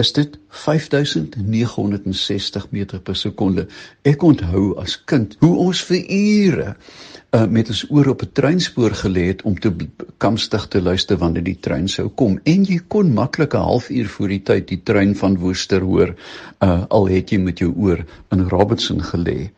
is 0.00 0.12
dit 0.16 0.38
5960 0.64 2.66
meter 2.74 3.00
per 3.04 3.16
sekonde 3.16 3.66
ek 4.08 4.22
onthou 4.26 4.64
as 4.82 4.96
kind 5.12 5.36
hoe 5.44 5.56
ons 5.66 5.80
vir 5.90 6.00
ure 6.16 6.68
uh, 6.70 7.46
met 7.46 7.68
ons 7.72 7.82
oor 7.90 8.06
op 8.14 8.20
'n 8.22 8.32
treinspoor 8.40 8.92
gelê 9.02 9.24
het 9.30 9.40
om 9.42 9.58
te 9.58 9.70
kamstig 10.18 10.68
te 10.68 10.82
luister 10.82 11.18
wanneer 11.18 11.44
die 11.44 11.60
trein 11.66 11.88
sou 11.88 12.08
kom 12.08 12.40
en 12.44 12.64
jy 12.64 12.80
kon 12.88 13.14
maklik 13.14 13.54
'n 13.54 13.66
halfuur 13.70 14.08
voor 14.08 14.28
die 14.28 14.42
tyd 14.42 14.68
die 14.68 14.82
trein 14.82 15.16
van 15.16 15.38
Woester 15.38 15.80
hoor 15.80 16.14
uh, 16.14 16.84
al 16.88 17.08
het 17.08 17.30
jy 17.30 17.38
met 17.38 17.58
jou 17.58 17.74
oor 17.76 18.04
in 18.30 18.48
Robertson 18.48 19.02
gelê. 19.02 19.50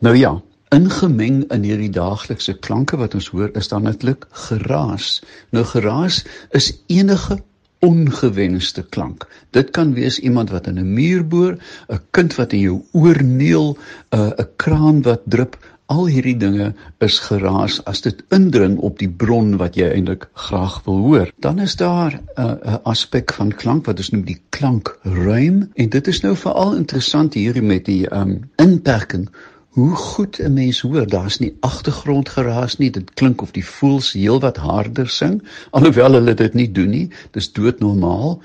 Nou 0.00 0.16
ja, 0.16 0.42
ingemeng 0.74 1.44
in 1.54 1.62
hierdie 1.62 1.90
daaglikse 1.90 2.58
klanke 2.58 2.96
wat 2.96 3.14
ons 3.14 3.28
hoor 3.28 3.50
is 3.54 3.68
dan 3.68 3.82
netlik 3.82 4.26
geraas. 4.30 5.22
Nou 5.50 5.64
geraas 5.64 6.24
is 6.50 6.82
enige 6.86 7.38
ongewenste 7.86 8.82
klank. 8.82 9.28
Dit 9.56 9.70
kan 9.76 9.94
wees 9.94 10.18
iemand 10.18 10.50
wat 10.50 10.66
in 10.66 10.78
'n 10.78 10.92
muur 10.94 11.26
boor, 11.26 11.56
'n 11.88 12.00
kind 12.10 12.34
wat 12.34 12.52
in 12.52 12.60
jou 12.60 12.82
oor 12.92 13.22
neel, 13.22 13.76
uh, 14.10 14.30
'n 14.38 14.48
kraan 14.56 15.02
wat 15.02 15.22
drup, 15.24 15.56
Al 15.94 16.08
hierdie 16.10 16.34
dinge 16.34 16.72
is 17.06 17.16
geraas 17.22 17.76
as 17.90 18.00
dit 18.02 18.22
indring 18.34 18.72
op 18.88 18.96
die 18.98 19.10
bron 19.22 19.52
wat 19.60 19.76
jy 19.78 19.86
eintlik 19.94 20.24
graag 20.46 20.80
wil 20.86 20.98
hoor. 21.04 21.30
Dan 21.46 21.60
is 21.62 21.76
daar 21.78 22.16
'n 22.16 22.42
uh, 22.42 22.72
'n 22.72 22.80
aspek 22.92 23.32
van 23.32 23.52
klank 23.54 23.86
wat 23.86 24.02
ons 24.02 24.10
noem 24.10 24.24
die 24.26 24.40
klankruim 24.50 25.70
en 25.74 25.88
dit 25.88 26.08
is 26.08 26.20
nou 26.24 26.34
veral 26.36 26.74
interessant 26.74 27.34
hier 27.34 27.62
met 27.62 27.84
die 27.84 28.02
um 28.10 28.50
inperking 28.56 29.28
hoe 29.76 29.94
goed 29.94 30.38
'n 30.40 30.52
mens 30.52 30.80
hoor. 30.80 31.06
Daar's 31.06 31.38
nie 31.38 31.56
agtergrondgeraas 31.60 32.76
nie. 32.76 32.90
Dit 32.90 33.14
klink 33.14 33.42
of 33.42 33.50
die 33.50 33.64
voëls 33.64 34.12
heelwat 34.12 34.56
harder 34.56 35.08
sing 35.08 35.42
alhoewel 35.70 36.12
hulle 36.12 36.34
dit 36.34 36.54
nie 36.54 36.72
doen 36.72 36.90
nie. 36.90 37.08
Dis 37.30 37.52
doodnormaal. 37.52 38.40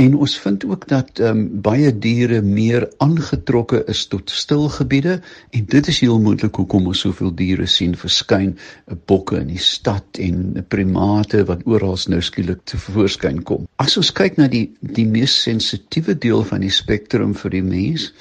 En 0.00 0.14
ons 0.16 0.38
vind 0.38 0.64
ook 0.64 0.88
dat 0.88 1.18
ehm 1.18 1.38
um, 1.38 1.60
baie 1.62 1.90
diere 1.98 2.40
meer 2.42 2.86
aangetrokke 2.96 3.82
is 3.86 4.06
tot 4.06 4.30
stil 4.30 4.68
gebiede 4.68 5.20
en 5.50 5.64
dit 5.74 5.88
is 5.92 6.00
heel 6.00 6.20
moontlik 6.20 6.54
hoekom 6.54 6.86
ons 6.86 7.02
soveel 7.04 7.34
diere 7.34 7.66
sien 7.66 7.96
verskyn, 7.96 8.54
eh, 8.54 8.94
bokke 9.04 9.40
in 9.40 9.50
die 9.52 9.58
stad 9.58 10.04
en 10.18 10.64
primate 10.68 11.44
wat 11.44 11.66
oral 11.66 11.98
nou 12.08 12.22
skielik 12.22 12.62
te 12.64 12.78
voorskyn 12.78 13.42
kom. 13.42 13.66
As 13.76 13.96
ons 13.96 14.12
kyk 14.12 14.38
na 14.38 14.48
die 14.48 14.70
die 14.80 15.06
mees 15.06 15.42
sensitiewe 15.42 16.14
deel 16.14 16.44
van 16.44 16.60
die 16.60 16.72
spektrum 16.72 17.34
vir 17.34 17.50
die 17.50 17.66
mens, 17.66 18.12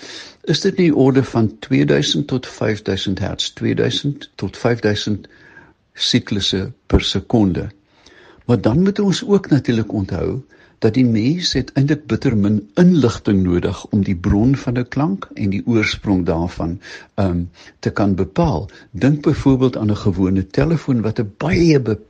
is 0.41 0.61
dit 0.61 0.75
in 0.75 0.83
die 0.83 0.95
orde 0.95 1.23
van 1.23 1.59
2000 1.59 2.27
tot 2.27 2.47
5000 2.47 3.19
Hz, 3.19 3.49
2000 3.53 4.29
tot 4.35 4.57
5000 4.57 5.27
siklusse 5.93 6.71
per 6.87 7.01
sekonde. 7.01 7.69
Maar 8.45 8.61
dan 8.61 8.81
moet 8.81 8.99
ons 8.99 9.25
ook 9.25 9.49
natuurlik 9.49 9.91
onthou 9.93 10.41
dat 10.79 10.93
die 10.93 11.05
mens 11.05 11.53
het 11.53 11.71
eintlik 11.75 12.05
bitter 12.07 12.37
min 12.37 12.61
inligting 12.79 13.43
nodig 13.43 13.85
om 13.91 14.03
die 14.03 14.15
bron 14.15 14.55
van 14.55 14.77
'n 14.79 14.87
klank 14.87 15.27
en 15.33 15.49
die 15.49 15.63
oorsprong 15.65 16.25
daarvan 16.25 16.79
um 17.15 17.49
te 17.79 17.89
kan 17.89 18.15
bepaal. 18.15 18.69
Dink 18.91 19.21
byvoorbeeld 19.21 19.77
aan 19.77 19.91
'n 19.91 20.03
gewone 20.05 20.47
telefoon 20.47 21.01
wat 21.01 21.19
'n 21.19 21.33
baie 21.37 21.79
beperkte 21.79 22.08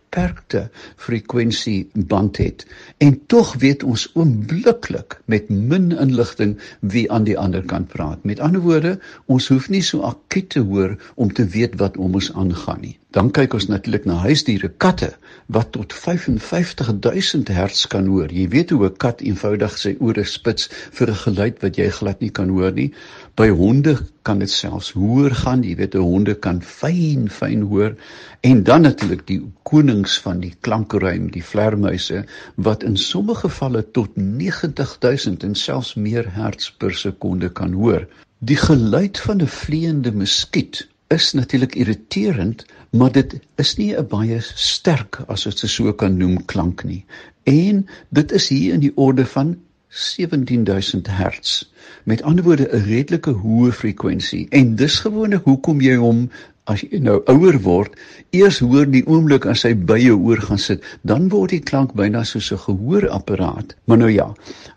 frekwensie 0.95 1.89
band 1.93 2.37
het 2.37 2.65
en 2.97 3.19
tog 3.25 3.53
weet 3.63 3.83
ons 3.83 4.09
oombliklik 4.13 5.19
met 5.25 5.49
min 5.49 5.91
inligting 5.91 6.57
wie 6.79 7.11
aan 7.11 7.23
die 7.23 7.37
ander 7.37 7.65
kant 7.65 7.87
praat. 7.87 8.23
Met 8.23 8.39
ander 8.39 8.61
woorde, 8.61 8.99
ons 9.25 9.47
hoef 9.47 9.69
nie 9.69 9.83
so 9.83 10.01
akkiet 10.01 10.49
te 10.49 10.59
hoor 10.59 10.97
om 11.15 11.33
te 11.33 11.45
weet 11.45 11.77
wat 11.79 11.97
om 11.97 12.13
ons 12.13 12.33
aangaan 12.33 12.81
nie. 12.81 12.97
Dan 13.09 13.31
kyk 13.33 13.55
ons 13.57 13.65
natuurlik 13.71 14.03
na 14.05 14.19
huisdiere, 14.21 14.67
katte 14.77 15.07
wat 15.49 15.71
tot 15.73 15.93
55000 15.97 17.49
Hz 17.49 17.87
kan 17.89 18.05
hoor. 18.05 18.29
Jy 18.29 18.45
weet 18.53 18.69
hoe 18.69 18.85
'n 18.85 18.97
kat 19.01 19.21
eenvoudig 19.25 19.77
sy 19.77 19.95
ore 19.99 20.23
spits 20.23 20.69
vir 20.69 21.09
'n 21.09 21.21
geluid 21.23 21.57
wat 21.61 21.77
jy 21.77 21.89
glad 21.89 22.21
nie 22.21 22.29
kan 22.29 22.49
hoor 22.49 22.71
nie. 22.71 22.93
By 23.35 23.49
honde 23.49 23.97
kan 24.21 24.39
dit 24.39 24.49
selfs 24.49 24.91
hoër 24.91 25.33
gaan. 25.35 25.63
Jy 25.63 25.75
weet, 25.75 25.93
honde 25.93 26.35
kan 26.35 26.61
fyn 26.61 27.29
fyn 27.29 27.61
hoor 27.61 27.95
en 28.41 28.63
dan 28.63 28.81
natuurlik 28.81 29.25
die 29.27 29.41
koning 29.63 29.98
konings 29.99 30.19
van 30.23 30.39
die 30.39 30.53
klankruim, 30.63 31.25
die 31.31 31.43
vlermuise 31.43 32.23
wat 32.55 32.83
in 32.83 32.95
sommige 32.97 33.49
gevalle 33.49 33.83
tot 33.91 34.15
90000 34.15 35.43
en 35.43 35.55
selfs 35.55 35.95
meer 35.95 36.25
hertz 36.31 36.71
per 36.71 36.93
sekonde 36.95 37.49
kan 37.49 37.73
hoor. 37.73 38.07
Die 38.39 38.55
geluid 38.55 39.19
van 39.19 39.41
'n 39.41 39.47
vleiende 39.47 40.11
muskiet 40.11 40.87
is 41.09 41.33
natuurlik 41.33 41.75
irriterend, 41.75 42.65
maar 42.91 43.11
dit 43.11 43.39
is 43.57 43.75
nie 43.77 43.93
'n 43.97 44.07
baie 44.07 44.39
sterk 44.39 45.19
as 45.27 45.43
dit 45.43 45.57
so 45.57 45.93
kan 45.93 46.17
noem 46.17 46.45
klank 46.45 46.83
nie. 46.83 47.05
En 47.43 47.85
dit 48.09 48.31
is 48.31 48.49
hier 48.49 48.73
in 48.73 48.79
die 48.79 48.95
orde 48.95 49.25
van 49.25 49.57
17000 49.89 51.07
Hz. 51.07 51.63
Met 52.03 52.21
ander 52.21 52.43
woorde 52.43 52.69
'n 52.71 52.83
redelike 52.85 53.31
hoë 53.31 53.71
frekwensie. 53.71 54.47
En 54.49 54.75
dis 54.75 54.99
gewoonlik 54.99 55.43
hoekom 55.43 55.81
jy 55.81 55.95
hom 55.95 56.29
as 56.69 56.83
jy 56.85 57.01
nou 57.03 57.17
ouer 57.33 57.57
word, 57.65 57.95
eers 58.35 58.59
hoor 58.61 58.87
die 58.89 59.03
oomblik 59.09 59.47
as 59.49 59.65
hy 59.67 59.73
by 59.73 59.97
jou 60.01 60.17
oor 60.29 60.41
gaan 60.45 60.61
sit, 60.61 60.83
dan 61.01 61.29
word 61.33 61.55
die 61.55 61.63
klank 61.71 61.95
byna 61.97 62.23
soos 62.23 62.51
'n 62.53 62.63
gehoorapparaat. 62.65 63.75
Maar 63.85 63.97
nou 63.97 64.11
ja, 64.11 64.27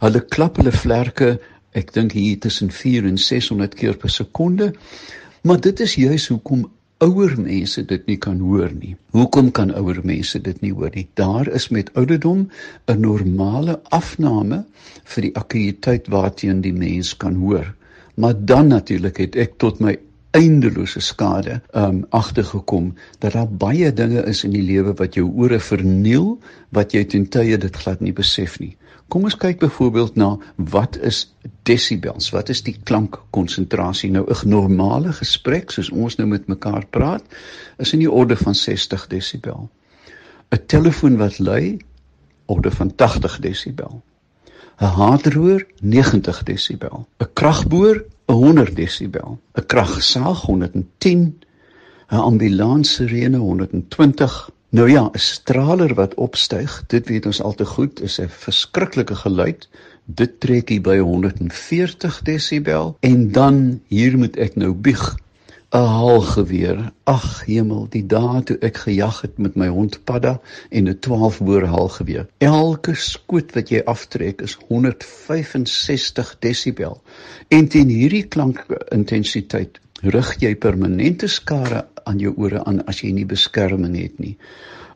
hulle 0.00 0.20
klap 0.20 0.56
hulle 0.56 0.72
vlerke, 0.72 1.38
ek 1.74 1.92
dink 1.92 2.12
hier 2.12 2.38
tussen 2.40 2.70
4 2.70 3.06
en 3.08 3.18
600 3.18 3.74
keer 3.74 3.96
per 3.96 4.10
sekonde. 4.10 4.72
Maar 5.42 5.60
dit 5.60 5.80
is 5.80 5.94
juis 5.94 6.28
hoekom 6.28 6.70
ouer 7.02 7.34
mense 7.40 7.82
dit 7.82 8.06
nie 8.06 8.16
kan 8.16 8.38
hoor 8.38 8.70
nie. 8.72 8.94
Hoekom 9.16 9.50
kan 9.50 9.72
ouer 9.74 10.00
mense 10.06 10.38
dit 10.38 10.60
nie 10.62 10.72
hoor 10.72 10.92
nie? 10.94 11.08
Daar 11.18 11.48
is 11.48 11.68
met 11.68 11.90
ouderdom 11.94 12.48
'n 12.86 13.00
normale 13.00 13.80
afname 13.90 14.64
vir 15.04 15.22
die 15.22 15.34
akkuïteit 15.34 16.08
waarteen 16.08 16.60
die 16.60 16.72
mens 16.72 17.16
kan 17.16 17.34
hoor. 17.34 17.74
Maar 18.14 18.34
dan 18.38 18.68
natuurlik 18.68 19.16
het 19.16 19.36
ek 19.36 19.58
tot 19.58 19.80
my 19.80 19.98
eindelose 20.32 21.00
skade 21.00 21.60
um 21.76 22.04
agtergekom 22.10 22.94
dat 23.18 23.32
daar 23.32 23.48
baie 23.48 23.92
dinge 23.92 24.22
is 24.24 24.44
in 24.44 24.54
die 24.56 24.64
lewe 24.64 24.94
wat 24.96 25.14
jou 25.14 25.26
ore 25.36 25.60
verniel 25.60 26.38
wat 26.72 26.94
jy 26.96 27.04
ten 27.04 27.26
tye 27.28 27.58
dit 27.60 27.76
glad 27.76 28.00
nie 28.00 28.14
besef 28.16 28.58
nie. 28.60 28.72
Kom 29.12 29.26
ons 29.28 29.36
kyk 29.36 29.58
byvoorbeeld 29.60 30.14
na 30.16 30.30
wat 30.72 30.96
is 31.04 31.26
desibels? 31.68 32.30
Wat 32.32 32.48
is 32.48 32.62
die 32.64 32.78
klankkonsentrasie? 32.88 34.10
Nou 34.10 34.24
'n 34.24 34.48
normale 34.48 35.12
gesprek 35.12 35.70
soos 35.70 35.90
ons 35.90 36.16
nou 36.16 36.28
met 36.28 36.48
mekaar 36.48 36.86
praat, 36.86 37.24
is 37.78 37.92
in 37.92 37.98
die 37.98 38.10
orde 38.10 38.36
van 38.36 38.54
60 38.54 39.06
desibel. 39.06 39.68
'n 40.50 40.66
Telefoon 40.66 41.16
wat 41.16 41.38
lui, 41.38 41.78
orde 42.46 42.70
van 42.70 42.94
80 42.96 43.38
desibel. 43.40 44.02
'n 44.80 44.84
Haardroër 44.84 45.66
90 45.80 46.42
desibel. 46.42 47.06
'n 47.18 47.28
Kragboor 47.32 48.04
100 48.26 48.76
desibel. 48.76 49.38
'n 49.54 49.66
Kragsaag 49.66 50.40
110. 50.40 51.40
'n 52.08 52.16
Ambulans 52.16 52.94
sirene 52.94 53.38
120 53.38 54.50
Nou 54.72 54.90
ja, 54.90 55.10
'n 55.12 55.18
straler 55.18 55.94
wat 55.94 56.14
opstyg, 56.14 56.84
dit 56.86 57.08
weet 57.08 57.26
ons 57.26 57.42
al 57.42 57.54
te 57.54 57.64
goed, 57.64 58.00
is 58.00 58.20
'n 58.20 58.28
verskriklike 58.28 59.14
geluid. 59.14 59.68
Dit 60.04 60.40
trek 60.40 60.68
hier 60.68 60.80
by 60.80 60.98
140 60.98 62.22
desibel 62.22 62.96
en 63.00 63.32
dan 63.32 63.80
hier 63.86 64.18
moet 64.18 64.36
ek 64.36 64.56
nou 64.56 64.72
bieg. 64.72 65.16
'n 65.72 65.86
Haalgeweer. 65.88 66.80
Ag 67.08 67.44
hemel, 67.48 67.86
die 67.92 68.02
dae 68.06 68.40
toe 68.48 68.56
ek 68.68 68.80
gejag 68.84 69.20
het 69.24 69.38
met 69.44 69.54
my 69.60 69.68
hond 69.72 69.94
Padda 70.04 70.32
en 70.68 70.88
'n 70.90 70.98
12 71.06 71.38
boor 71.48 71.64
haalgeweer. 71.74 72.26
Elke 72.48 72.94
skoot 72.94 73.54
wat 73.56 73.72
jy 73.72 73.80
aftrek 73.94 74.42
is 74.48 74.58
165 74.68 76.34
desibel. 76.44 77.00
En 77.48 77.68
teen 77.68 77.88
hierdie 77.88 78.26
klankintensiteit 78.36 79.80
rig 80.02 80.34
jy 80.44 80.54
permanente 80.66 81.26
skade 81.26 81.86
aan 82.04 82.18
jou 82.18 82.34
ore 82.36 82.64
aan 82.64 82.84
as 82.84 83.00
jy 83.00 83.12
nie 83.12 83.26
beskerming 83.26 83.96
het 83.96 84.18
nie. 84.18 84.36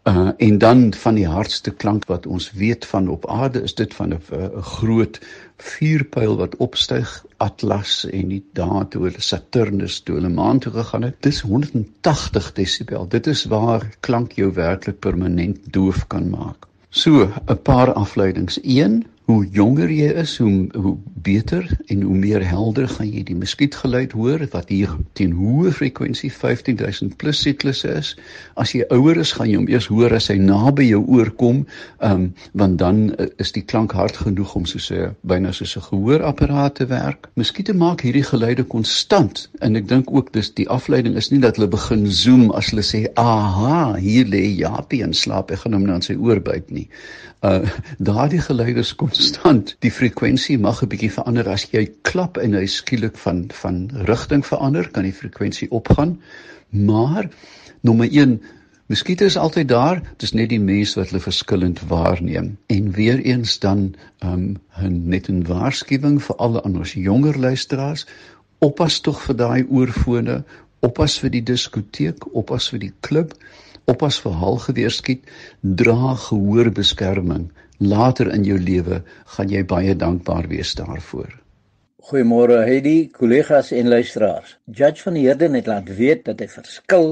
Uh 0.07 0.29
en 0.37 0.59
dan 0.59 0.95
van 0.95 1.15
die 1.15 1.27
hardste 1.27 1.71
klank 1.71 2.05
wat 2.07 2.27
ons 2.27 2.53
weet 2.53 2.87
van 2.87 3.09
op 3.09 3.27
aarde 3.27 3.63
is 3.63 3.75
dit 3.75 3.95
van 3.95 4.15
'n 4.15 4.63
groot 4.63 5.19
vuurpyl 5.57 6.37
wat 6.37 6.57
opstyg 6.57 7.25
Atlas 7.37 8.07
en 8.11 8.29
die 8.29 8.45
dae 8.53 8.85
toe 8.89 9.03
hulle 9.03 9.21
Saturnus 9.21 10.01
toe 10.01 10.15
hulle 10.15 10.29
maan 10.29 10.59
toe 10.59 10.73
gegaan 10.73 11.03
het. 11.03 11.17
Dis 11.21 11.41
180 11.41 12.53
desibel. 12.53 13.09
Dit 13.09 13.27
is 13.27 13.45
waar 13.45 13.91
klank 14.01 14.33
jou 14.33 14.53
werklik 14.53 14.99
permanent 14.99 15.73
doof 15.73 16.07
kan 16.07 16.31
maak. 16.31 16.67
So, 16.91 17.33
'n 17.49 17.63
paar 17.63 17.93
afleidings. 17.93 18.59
1 18.63 19.05
hoe 19.27 19.43
jonger 19.51 19.91
jy 19.91 20.13
is, 20.23 20.37
hoe 20.39 20.69
hoe 20.75 20.95
beter 21.27 21.67
en 21.91 22.03
hoe 22.07 22.15
meer 22.15 22.45
helder 22.47 22.87
gaan 22.89 23.09
jy 23.11 23.25
die 23.27 23.35
muskietgeluid 23.35 24.13
hoor 24.15 24.45
wat 24.53 24.69
hier 24.71 24.93
teen 25.19 25.33
hoë 25.35 25.73
frekwensie 25.75 26.31
15000 26.31 27.17
plus 27.19 27.41
siklusse 27.43 27.91
is. 27.99 28.13
As 28.55 28.75
jy 28.77 28.87
ouer 28.95 29.19
is, 29.19 29.33
gaan 29.35 29.51
jy 29.51 29.59
hom 29.59 29.67
eers 29.73 29.89
hoor 29.91 30.15
as 30.15 30.31
hy 30.31 30.37
naby 30.39 30.87
jou 30.93 31.03
oor 31.17 31.33
kom, 31.43 31.65
um, 32.07 32.29
want 32.55 32.79
dan 32.79 33.03
uh, 33.17 33.27
is 33.43 33.51
die 33.57 33.65
klank 33.67 33.97
hard 33.99 34.21
genoeg 34.23 34.55
om 34.61 34.69
soos 34.71 34.93
'n 34.95 35.17
byna 35.27 35.53
soos 35.53 35.75
'n 35.77 35.87
gehoorapparaat 35.89 36.79
te 36.79 36.87
werk. 36.87 37.27
Muskiete 37.35 37.75
maak 37.75 38.07
hierdie 38.07 38.27
geluide 38.31 38.63
konstant 38.63 39.49
en 39.61 39.77
ek 39.77 39.89
dink 39.89 40.11
ook 40.15 40.33
dis 40.33 40.55
die 40.55 40.69
afleiding 40.71 41.17
is 41.17 41.33
nie 41.33 41.43
dat 41.43 41.57
hulle 41.59 41.69
begin 41.69 42.07
zoom 42.07 42.51
as 42.53 42.71
hulle 42.71 42.87
sê, 42.87 43.07
"Aha, 43.17 43.97
hier 43.97 44.25
lê 44.25 44.47
Japie 44.55 45.03
en 45.03 45.15
slaap, 45.15 45.51
ek 45.51 45.59
gaan 45.59 45.73
hom 45.73 45.83
nou 45.83 45.95
aan 45.95 46.03
sy 46.03 46.15
oor 46.15 46.41
byt 46.41 46.71
nie." 46.71 46.89
Uh 47.47 47.69
daardie 47.99 48.41
geluide 48.41 48.81
is 48.81 48.95
konstant. 48.99 49.77
Die 49.85 49.93
frekwensie 49.93 50.59
mag 50.59 50.83
'n 50.83 50.89
bietjie 50.91 51.13
verander 51.13 51.49
as 51.49 51.67
jy 51.71 51.85
klap 52.03 52.39
en 52.43 52.55
hy 52.59 52.67
skielik 52.67 53.19
van 53.23 53.45
van 53.61 53.91
rigting 54.11 54.47
verander, 54.47 54.89
kan 54.91 55.07
die 55.07 55.15
frekwensie 55.15 55.71
opgaan. 55.71 56.21
Maar 56.71 57.29
nommer 57.81 58.09
1 58.11 58.41
Muskiete 58.87 59.25
is 59.25 59.37
altyd 59.37 59.69
daar, 59.69 60.03
dis 60.17 60.33
net 60.33 60.49
die 60.49 60.61
mens 60.63 60.95
wat 60.95 61.09
hulle 61.11 61.21
verskillend 61.23 61.81
waarneem. 61.91 62.53
En 62.67 62.91
weer 62.95 63.19
eens 63.19 63.59
dan 63.59 63.95
um 64.23 64.59
'n 64.79 65.09
net 65.09 65.29
'n 65.29 65.47
waarskuwing 65.47 66.23
vir 66.23 66.37
alle 66.37 66.63
aan 66.63 66.77
ons 66.79 66.93
jonger 66.93 67.39
luisteraars, 67.39 68.07
oppas 68.59 69.01
tog 69.01 69.23
vir 69.23 69.37
daai 69.37 69.67
oorfone, 69.69 70.45
oppas 70.81 71.19
vir 71.19 71.31
die 71.31 71.43
diskoteek, 71.43 72.35
oppas 72.35 72.69
vir 72.69 72.79
die 72.79 72.93
klub 73.01 73.35
oppas 73.87 74.19
vir 74.23 74.37
haalgeweerskiet, 74.43 75.25
dra 75.63 76.15
gehoorbeskerming. 76.27 77.49
Later 77.79 78.31
in 78.33 78.45
jou 78.49 78.59
lewe 78.59 79.03
gaan 79.37 79.51
jy 79.53 79.65
baie 79.69 79.95
dankbaar 79.95 80.49
wees 80.49 80.75
daarvoor. 80.79 81.35
Goeiemôre 82.07 82.61
Heidi, 82.63 83.09
kollegas 83.11 83.73
en 83.75 83.89
luisteraars. 83.91 84.53
Judge 84.71 85.03
van 85.03 85.17
die 85.19 85.25
Heerden 85.25 85.57
het 85.59 85.67
laat 85.67 85.89
weet 85.99 86.21
dat 86.29 86.39
hy 86.39 86.47
verskil 86.53 87.09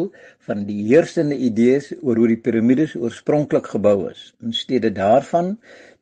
van 0.46 0.60
die 0.68 0.84
heersende 0.87 1.34
idees 1.34 1.88
oor 1.96 2.20
hoe 2.22 2.28
die 2.30 2.38
piramides 2.38 2.94
oorspronklik 2.94 3.72
gebou 3.72 3.96
is. 4.12 4.28
In 4.38 4.54
steede 4.54 4.92
daarvan 4.94 5.56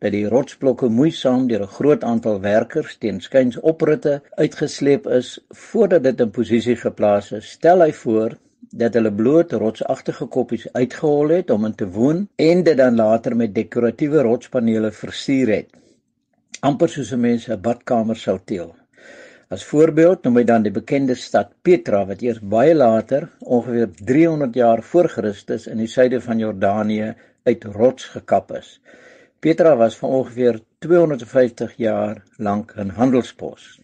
dat 0.05 0.13
die 0.13 0.27
rotsblokke 0.29 0.91
moeisaam 0.93 1.49
deur 1.49 1.65
'n 1.65 1.75
groot 1.79 2.05
aantal 2.05 2.41
werkers 2.45 2.99
teen 3.01 3.21
skuins 3.25 3.57
opritte 3.73 4.21
uitgesleep 4.37 5.07
is 5.07 5.39
voordat 5.49 6.05
dit 6.05 6.21
in 6.21 6.31
posisie 6.31 6.77
geplaas 6.77 7.33
is, 7.33 7.51
stel 7.57 7.81
hy 7.81 7.93
voor 8.05 8.37
dat 8.73 8.95
hulle 8.95 9.13
bloot 9.13 9.53
rotsagtige 9.53 10.27
koppies 10.27 10.67
uitgehol 10.73 11.29
het 11.29 11.51
om 11.51 11.65
in 11.69 11.75
te 11.75 11.89
woon 11.89 12.29
en 12.37 12.63
dit 12.65 12.77
dan 12.77 12.97
later 12.97 13.37
met 13.37 13.55
dekoratiewe 13.55 14.23
rotspanele 14.23 14.93
versier 14.93 15.49
het. 15.57 15.71
amper 16.69 16.89
soos 16.89 17.11
'n 17.13 17.21
mens 17.21 17.49
'n 17.49 17.61
badkamer 17.61 18.17
sou 18.17 18.39
teel. 18.45 18.71
As 19.51 19.65
voorbeeld 19.65 20.23
noem 20.25 20.37
hy 20.37 20.45
dan 20.45 20.63
die 20.63 20.73
bekende 20.73 21.15
stad 21.15 21.49
Petra 21.63 22.07
wat 22.07 22.23
eers 22.23 22.41
baie 22.41 22.75
later, 22.75 23.29
ongeveer 23.41 23.89
300 24.11 24.55
jaar 24.55 24.83
voor 24.83 25.09
Christus 25.09 25.67
in 25.67 25.79
die 25.79 25.87
suide 25.87 26.21
van 26.21 26.39
Jordanië 26.39 27.15
uit 27.43 27.65
rots 27.65 28.05
gekap 28.05 28.53
is. 28.53 28.81
Petra 29.41 29.77
was 29.77 29.97
vir 29.97 30.09
ongeveer 30.09 30.61
250 30.79 31.75
jaar 31.77 32.23
lank 32.37 32.73
'n 32.77 32.89
handelspos. 32.89 33.81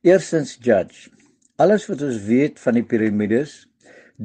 Eerstens 0.00 0.58
Judge. 0.60 1.10
Alles 1.56 1.86
wat 1.86 2.02
ons 2.02 2.24
weet 2.24 2.60
van 2.60 2.74
die 2.74 2.84
piramides 2.84 3.68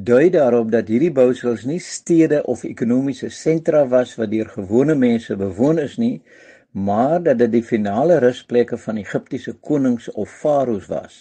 dui 0.04 0.30
daarop 0.30 0.68
dat 0.70 0.90
hierdie 0.92 1.10
bousels 1.10 1.64
nie 1.66 1.80
stede 1.82 2.42
of 2.46 2.62
ekonomiese 2.64 3.30
sentra 3.34 3.80
was 3.90 4.12
wat 4.20 4.30
deur 4.30 4.50
gewone 4.52 4.94
mense 4.94 5.34
bewoon 5.36 5.80
is 5.82 5.96
nie, 5.98 6.20
maar 6.70 7.22
dat 7.22 7.38
dit 7.38 7.52
die 7.56 7.64
finale 7.64 8.18
rusplekke 8.22 8.78
van 8.78 9.00
Egiptiese 9.02 9.56
konings 9.70 10.06
of 10.12 10.30
farao's 10.30 10.86
was. 10.92 11.16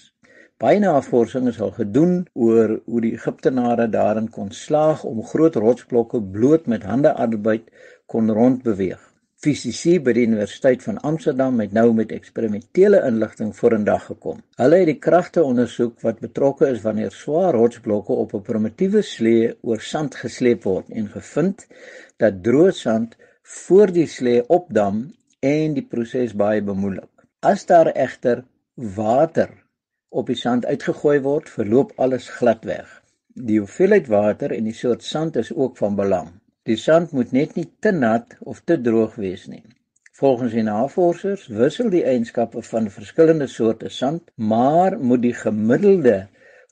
Baie 0.61 0.79
navorsing 0.79 1.47
is 1.49 1.61
al 1.61 1.71
gedoen 1.71 2.27
oor 2.33 2.75
hoe 2.85 3.01
die 3.01 3.13
Egiptenare 3.17 3.87
daarin 3.89 4.29
kon 4.29 4.51
slaag 4.51 5.03
om 5.03 5.25
groot 5.25 5.55
rotsblokke 5.55 6.21
bloot 6.21 6.67
met 6.67 6.85
handearbeid 6.85 7.69
kon 8.05 8.29
rondbeweeg. 8.29 9.06
Fisici 9.37 9.99
by 10.01 10.15
die 10.17 10.23
Universiteit 10.25 10.81
van 10.81 10.95
Amsterdam 11.05 11.59
het 11.61 11.73
nou 11.77 11.91
met 11.93 12.09
eksperimentele 12.15 13.03
inligting 13.05 13.51
vorendag 13.53 14.07
gekom. 14.07 14.39
Hulle 14.57 14.79
het 14.79 14.89
die 14.89 14.95
kragte 14.97 15.43
ondersoek 15.45 16.01
wat 16.01 16.23
betrokke 16.23 16.71
is 16.73 16.79
wanneer 16.81 17.13
swaar 17.13 17.53
rotsblokke 17.53 18.15
op 18.23 18.33
'n 18.33 18.41
primitiewe 18.47 19.03
slee 19.05 19.51
oor 19.61 19.83
sand 19.89 20.17
gesleep 20.21 20.65
word 20.65 20.89
en 20.89 21.11
gevind 21.13 21.67
dat 22.17 22.41
droë 22.47 22.71
sand 22.79 23.13
voor 23.59 23.93
die 23.99 24.07
slee 24.07 24.41
opdam 24.57 25.05
en 25.39 25.77
die 25.77 25.85
proses 25.85 26.33
baie 26.33 26.61
bemoeilik. 26.61 27.13
As 27.39 27.65
daar 27.65 27.93
egter 27.93 28.43
water 28.73 29.53
op 30.09 30.33
die 30.33 30.41
sand 30.45 30.65
uitgegooi 30.65 31.19
word, 31.21 31.49
verloop 31.49 31.93
alles 31.95 32.29
glad 32.29 32.65
weg. 32.65 32.89
Die 33.35 33.59
hoeveelheid 33.59 34.07
water 34.07 34.51
en 34.51 34.63
die 34.63 34.73
soort 34.73 35.03
sand 35.03 35.35
is 35.35 35.53
ook 35.53 35.77
van 35.77 35.95
belang. 35.95 36.33
Die 36.67 36.75
sand 36.75 37.13
moet 37.15 37.29
net 37.31 37.53
nie 37.55 37.69
te 37.79 37.93
nat 37.95 38.33
of 38.51 38.57
te 38.67 38.75
droog 38.83 39.13
wees 39.15 39.45
nie. 39.47 39.63
Volgens 40.19 40.51
die 40.57 40.65
navorsers 40.67 41.45
wissel 41.59 41.91
die 41.93 42.03
eienskappe 42.03 42.63
van 42.69 42.89
verskillende 42.91 43.47
soorte 43.47 43.87
sand, 43.93 44.25
maar 44.35 44.97
moet 44.99 45.21
die 45.23 45.35
gemiddelde 45.37 46.17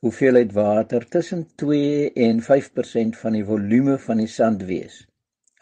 hoeveelheid 0.04 0.52
water 0.58 1.06
tussen 1.16 1.46
2 1.62 2.10
en 2.26 2.42
5% 2.44 3.20
van 3.22 3.38
die 3.38 3.46
volume 3.48 3.96
van 4.08 4.20
die 4.20 4.32
sand 4.34 4.66
wees. 4.68 4.98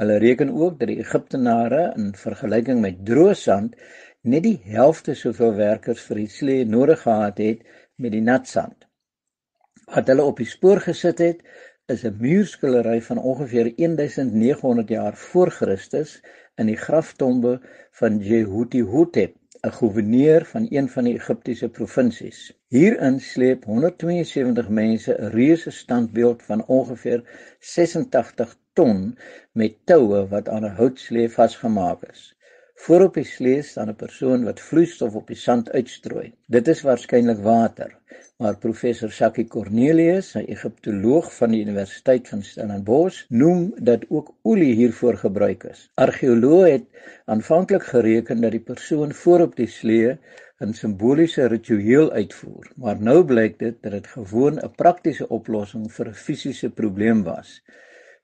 Hulle 0.02 0.18
reken 0.24 0.50
ook 0.50 0.80
dat 0.80 0.90
die 0.90 0.98
Egiptenare 1.04 1.84
in 1.96 2.10
vergelyking 2.18 2.82
met 2.82 3.04
droë 3.06 3.36
sand 3.38 3.78
net 4.24 4.48
die 4.48 4.58
helfte 4.74 5.14
soveel 5.20 5.54
werkers 5.60 6.02
vir 6.08 6.24
die 6.24 6.32
slee 6.40 6.66
nodig 6.66 7.06
gehad 7.06 7.44
het 7.44 7.62
met 8.02 8.16
die 8.18 8.24
nat 8.26 8.50
sand. 8.50 8.88
Wat 9.94 10.10
hulle 10.10 10.26
op 10.26 10.42
die 10.42 10.50
spoor 10.50 10.82
gesit 10.82 11.22
het, 11.22 11.46
is 11.92 12.04
'n 12.08 12.18
muurskildery 12.26 13.00
van 13.02 13.18
ongeveer 13.30 13.68
1900 13.76 14.90
jaar 14.90 15.16
voor 15.18 15.50
Christus 15.52 16.12
in 16.56 16.70
die 16.72 16.78
graftombe 16.78 17.62
van 17.92 18.20
Jehuti-Hotep, 18.20 19.34
'n 19.62 19.74
goewerneur 19.80 20.46
van 20.46 20.68
een 20.70 20.90
van 20.90 21.04
die 21.04 21.14
Egiptiese 21.14 21.70
provinsies. 21.70 22.40
Hierin 22.68 23.20
sleep 23.20 23.66
172 23.66 24.70
mense 24.70 25.18
'n 25.20 25.30
reuse 25.36 25.72
standbeeld 25.72 26.44
van 26.44 26.66
ongeveer 26.66 27.20
86 27.60 28.56
ton 28.74 29.18
met 29.52 29.76
toue 29.86 30.28
wat 30.28 30.50
aan 30.50 30.66
'n 30.66 30.76
houtslee 30.80 31.30
vasgemaak 31.30 32.04
is. 32.12 32.36
Voorop 32.76 33.14
die 33.14 33.30
slee 33.36 33.62
staan 33.62 33.90
'n 33.90 33.96
persoon 33.96 34.44
wat 34.44 34.60
vloeistof 34.60 35.16
op 35.16 35.28
die 35.28 35.42
sand 35.48 35.72
uitstrooi. 35.72 36.34
Dit 36.48 36.68
is 36.68 36.82
waarskynlik 36.82 37.38
water, 37.38 38.00
maar 38.44 38.58
professor 38.58 39.12
Saki 39.12 39.44
Cornelius, 39.48 40.34
'n 40.36 40.50
Egiptoloog 40.56 41.28
van 41.36 41.52
die 41.52 41.62
Universiteit 41.62 42.28
van 42.28 42.42
Stellenbosch, 42.44 43.26
noem 43.30 43.72
dat 43.90 44.02
ook 44.10 44.34
olie 44.42 44.74
hiervoor 44.76 45.18
gebruik 45.18 45.64
is. 45.64 45.92
Argeoloë 45.94 46.72
het 46.72 46.84
aanvanklik 47.26 47.84
gereken 47.84 48.42
dat 48.42 48.52
die 48.52 48.66
persoon 48.72 49.14
voorop 49.14 49.56
die 49.56 49.68
slee 49.68 50.18
'n 50.60 50.74
simboliese 50.74 51.48
ritueel 51.48 52.12
uitvoer, 52.12 52.72
maar 52.76 53.02
nou 53.02 53.24
blyk 53.26 53.60
dit 53.60 53.78
dat 53.82 53.92
dit 53.92 54.08
gewoon 54.08 54.60
'n 54.60 54.76
praktiese 54.76 55.28
oplossing 55.28 55.88
vir 55.94 56.08
'n 56.08 56.14
fisiese 56.26 56.70
probleem 56.70 57.24
was. 57.24 57.64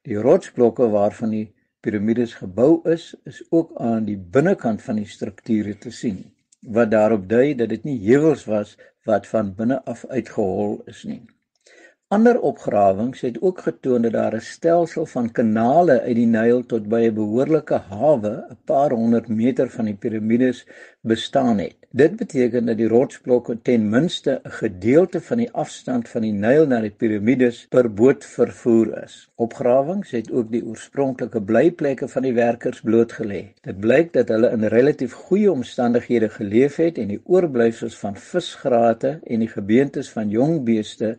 Die 0.01 0.17
rotsblokke 0.17 0.89
waarvan 0.89 1.29
die 1.29 1.53
piramides 1.79 2.33
gebou 2.33 2.89
is, 2.89 3.15
is 3.23 3.43
ook 3.49 3.71
aan 3.75 4.05
die 4.05 4.17
binnekant 4.17 4.81
van 4.81 4.95
die 4.95 5.07
strukture 5.07 5.77
te 5.77 5.91
sien, 5.91 6.23
wat 6.59 6.91
daarop 6.91 7.29
dui 7.29 7.55
dat 7.55 7.69
dit 7.69 7.83
nie 7.83 7.99
heuwels 8.03 8.45
was 8.45 8.77
wat 9.03 9.27
van 9.27 9.55
binne 9.55 9.83
af 9.83 10.05
uitgehol 10.05 10.81
is 10.85 11.03
nie. 11.03 11.21
Ander 12.09 12.39
opgrawings 12.41 13.21
het 13.21 13.35
ook 13.41 13.59
getoon 13.61 14.01
dat 14.01 14.11
daar 14.11 14.35
'n 14.35 14.41
stelsel 14.41 15.05
van 15.05 15.31
kanale 15.31 16.01
uit 16.01 16.15
die 16.15 16.25
Nyl 16.25 16.63
tot 16.65 16.87
by 16.89 17.01
'n 17.07 17.13
behoorlike 17.13 17.77
hawe, 17.89 18.31
'n 18.49 18.57
paar 18.65 18.91
honderd 18.91 19.27
meter 19.27 19.69
van 19.69 19.85
die 19.85 19.95
piramides 19.95 20.65
bestaan 21.01 21.57
het. 21.57 21.75
Dit 21.91 22.15
beteken 22.15 22.65
dat 22.65 22.77
die 22.77 22.87
rotsblokke 22.87 23.61
ten 23.61 23.89
minste 23.89 24.41
'n 24.43 24.51
gedeelte 24.51 25.21
van 25.21 25.37
die 25.37 25.51
afstand 25.51 26.09
van 26.09 26.21
die 26.21 26.31
Nyl 26.31 26.67
na 26.67 26.81
die 26.81 26.91
piramides 26.91 27.65
per 27.69 27.93
boot 27.93 28.25
vervoer 28.25 29.03
is. 29.03 29.31
Opgrawings 29.35 30.11
het 30.11 30.31
ook 30.31 30.51
die 30.51 30.65
oorspronklike 30.65 31.41
blyplekke 31.41 32.07
van 32.07 32.21
die 32.21 32.33
werkers 32.33 32.81
blootgelê. 32.81 33.53
Dit 33.61 33.79
blyk 33.79 34.13
dat 34.13 34.27
hulle 34.27 34.51
in 34.51 34.63
relatief 34.63 35.13
goeie 35.13 35.51
omstandighede 35.51 36.29
geleef 36.29 36.75
het 36.75 36.97
en 36.97 37.07
die 37.07 37.21
oorblyfsels 37.23 37.97
van 37.97 38.15
visgrate 38.15 39.19
en 39.23 39.39
die 39.39 39.51
gebeentes 39.51 40.09
van 40.09 40.29
jong 40.29 40.63
beeste 40.63 41.17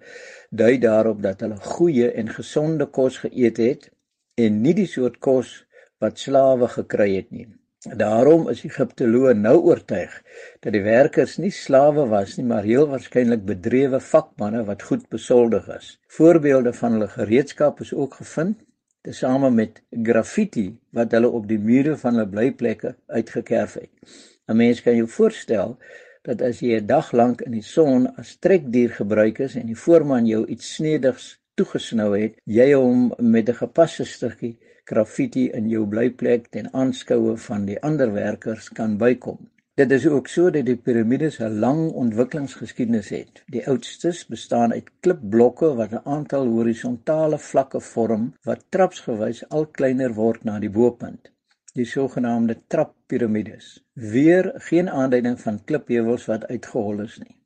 dui 0.50 0.78
daarop 0.78 1.22
dat 1.22 1.40
hulle 1.40 1.56
goeie 1.56 2.12
en 2.12 2.28
gesonde 2.28 2.86
kos 2.86 3.18
geëet 3.18 3.56
het 3.56 3.90
en 4.34 4.60
nie 4.60 4.74
die 4.74 4.86
soort 4.86 5.18
kos 5.18 5.66
wat 5.98 6.18
slawe 6.18 6.68
gekry 6.68 7.16
het 7.16 7.30
nie. 7.30 7.59
Daarom 7.80 8.42
is 8.52 8.58
Egiptoloë 8.68 9.30
nou 9.40 9.54
oortuig 9.64 10.12
dat 10.60 10.74
die 10.74 10.82
werkers 10.84 11.38
nie 11.40 11.52
slawe 11.58 12.02
was 12.10 12.34
nie, 12.36 12.44
maar 12.44 12.66
heel 12.68 12.84
waarskynlik 12.90 13.46
bedrewe 13.48 14.00
vakmanne 14.04 14.66
wat 14.66 14.82
goed 14.84 15.06
besoldig 15.08 15.68
is. 15.72 15.94
Voorbeelde 16.12 16.74
van 16.76 16.92
hulle 16.92 17.08
gereedskap 17.08 17.80
is 17.80 17.94
ook 17.94 18.18
gevind, 18.20 18.58
tesame 19.00 19.48
met 19.50 19.80
graffiti 19.90 20.66
wat 20.92 21.16
hulle 21.16 21.32
op 21.32 21.48
die 21.48 21.58
mure 21.58 21.96
van 21.96 22.18
hulle 22.18 22.28
blyplekke 22.28 22.94
uitgekerf 23.06 23.78
het. 23.80 23.90
'n 24.48 24.56
Mens 24.56 24.82
kan 24.82 24.96
jou 24.96 25.08
voorstel 25.08 25.78
dat 26.28 26.42
as 26.42 26.60
jy 26.60 26.76
'n 26.76 26.86
dag 26.86 27.12
lank 27.12 27.40
in 27.40 27.52
die 27.52 27.64
son 27.64 28.12
as 28.20 28.36
trekdier 28.36 28.90
gebruik 28.90 29.38
is 29.38 29.56
en 29.56 29.66
die 29.66 29.82
voorman 29.86 30.26
jou 30.26 30.44
iets 30.46 30.74
snedigs 30.74 31.40
toegesnou 31.54 32.12
het, 32.18 32.36
jy 32.44 32.72
hom 32.74 33.14
met 33.18 33.48
'n 33.48 33.62
gepaste 33.64 34.04
stukkie 34.04 34.58
graffiti 34.90 35.46
in 35.60 35.70
jou 35.72 35.86
blyplek 35.94 36.50
ten 36.56 36.68
aanskoue 36.82 37.36
van 37.46 37.64
die 37.70 37.78
ander 37.88 38.12
werkers 38.12 38.68
kan 38.80 38.98
bykom. 38.98 39.40
Dit 39.80 39.92
is 39.96 40.06
ook 40.06 40.28
so 40.28 40.50
dat 40.50 40.66
die 40.66 40.76
piramides 40.76 41.40
'n 41.40 41.58
lang 41.64 41.82
ontwikkelingsgeskiedenis 42.04 43.08
het. 43.08 43.42
Die 43.46 43.66
oudstes 43.68 44.26
bestaan 44.26 44.72
uit 44.72 44.90
klipblokke 45.00 45.74
wat 45.82 45.92
'n 45.92 46.06
aantal 46.16 46.46
horisontale 46.46 47.38
vlakke 47.38 47.80
vorm 47.80 48.32
wat 48.44 48.64
trapsgewys 48.68 49.44
al 49.48 49.66
kleiner 49.66 50.14
word 50.14 50.44
na 50.44 50.58
die 50.58 50.74
bo-punt 50.78 51.30
die 51.74 51.86
sogenaamde 51.86 52.56
trappiramides. 52.66 53.78
Weer 53.94 54.52
geen 54.66 54.90
aanduiding 54.90 55.38
van 55.40 55.64
klipheuwels 55.64 56.26
wat 56.26 56.46
uitgehol 56.46 57.04
is 57.04 57.18
nie. 57.22 57.36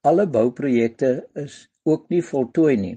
Alle 0.00 0.26
bouprojekte 0.26 1.28
is 1.34 1.66
ook 1.82 2.08
nie 2.08 2.22
voltooi 2.24 2.76
nie. 2.76 2.96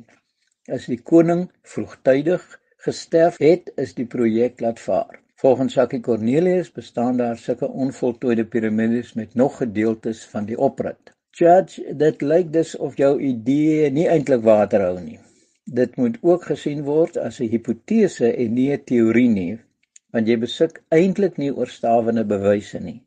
As 0.72 0.88
die 0.88 1.02
koning 1.02 1.50
vroegtydig 1.74 2.44
gesterf 2.86 3.38
het, 3.38 3.72
is 3.76 3.94
die 3.98 4.06
projek 4.06 4.60
laat 4.60 4.80
vaar. 4.80 5.20
Volgens 5.42 5.74
Jacques 5.74 6.02
Cornelius 6.02 6.72
bestaan 6.72 7.18
daar 7.18 7.38
sulke 7.38 7.68
onvoltooide 7.68 8.46
piramides 8.46 9.14
met 9.14 9.34
nog 9.36 9.58
gedeeltes 9.58 10.26
van 10.26 10.46
die 10.46 10.58
oprit. 10.58 11.14
Judge, 11.32 11.96
dit 11.96 12.22
lyk 12.22 12.54
dus 12.54 12.76
of 12.78 12.98
jou 12.98 13.16
idee 13.22 13.90
nie 13.92 14.08
eintlik 14.10 14.44
water 14.46 14.84
hou 14.86 15.00
nie. 15.00 15.20
Dit 15.66 15.96
moet 15.96 16.18
ook 16.22 16.46
gesien 16.50 16.84
word 16.84 17.18
as 17.18 17.40
'n 17.40 17.50
hipotese 17.54 18.34
en 18.34 18.54
nie 18.54 18.72
'n 18.74 18.84
teorie 18.84 19.30
nie, 19.30 19.60
want 20.12 20.28
jy 20.28 20.38
besit 20.38 20.82
eintlik 20.90 21.38
nie 21.38 21.54
oorstawende 21.54 22.26
bewyse 22.26 22.80
nie. 22.80 23.02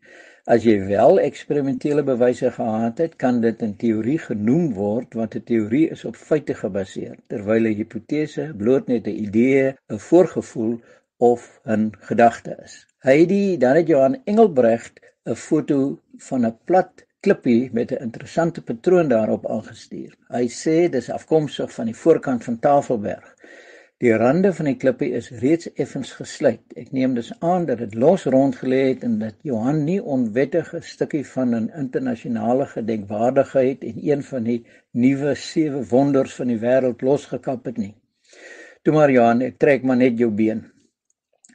As 0.45 0.61
jy 0.69 0.75
wel 0.85 1.23
eksperimentele 1.25 2.03
bewyse 2.05 2.51
gehad 2.53 2.99
het, 3.01 3.15
kan 3.17 3.39
dit 3.41 3.63
in 3.65 3.71
teorie 3.81 4.19
genoem 4.21 4.67
word 4.77 5.15
want 5.17 5.37
'n 5.39 5.45
teorie 5.51 5.87
is 5.95 6.03
op 6.05 6.19
feite 6.21 6.55
gebaseer, 6.59 7.15
terwyl 7.33 7.69
'n 7.71 7.79
hipotese 7.79 8.45
bloot 8.59 8.91
net 8.93 9.09
'n 9.09 9.17
idee, 9.25 9.73
'n 9.89 10.03
voorgevoel 10.09 10.75
of 11.17 11.41
'n 11.65 11.93
gedagte 12.11 12.59
is. 12.65 12.75
Heidi, 12.99 13.57
dan 13.57 13.77
het 13.77 13.89
Johan 13.89 14.21
Engelbrecht 14.25 15.01
'n 15.25 15.35
foto 15.47 15.99
van 16.29 16.45
'n 16.47 16.59
plat 16.65 17.07
klippie 17.21 17.71
met 17.73 17.91
'n 17.93 18.03
interessante 18.09 18.63
patroon 18.63 19.09
daarop 19.09 19.49
aangestuur. 19.49 20.13
Hy 20.29 20.47
sê 20.63 20.91
dis 20.91 21.11
afkomstig 21.11 21.73
van 21.73 21.87
die 21.87 22.01
voorkant 22.05 22.45
van 22.45 22.59
Tafelberg. 22.59 23.35
Die 24.03 24.11
rande 24.19 24.51
van 24.53 24.67
die 24.67 24.75
klippe 24.75 25.07
is 25.17 25.29
reeds 25.41 25.69
effens 25.79 26.09
gesluit. 26.19 26.73
Ek 26.81 26.89
neem 26.97 27.13
dus 27.15 27.29
aan 27.39 27.67
dat 27.69 27.79
dit 27.79 27.93
los 27.95 28.25
rondgelê 28.27 28.81
het 28.89 29.05
en 29.07 29.21
dat 29.21 29.37
Johan 29.47 29.85
nie 29.87 30.01
onwettige 30.03 30.81
stukkie 30.83 31.23
van 31.29 31.55
'n 31.55 31.71
internasionale 31.83 32.67
gedenkwaardigheid 32.73 33.85
en 33.85 34.03
een 34.09 34.27
van 34.31 34.51
die 34.51 34.67
nuwe 34.91 35.35
sewe 35.35 35.85
wonders 35.93 36.35
van 36.35 36.51
die 36.51 36.59
wêreld 36.59 37.07
losgekap 37.07 37.65
het 37.71 37.77
nie. 37.77 37.95
Toe 38.83 38.95
maar 38.95 39.11
Johan, 39.11 39.43
ek 39.43 39.59
trek 39.59 39.83
maar 39.87 39.97
net 39.97 40.19
jou 40.19 40.31
been. 40.31 40.67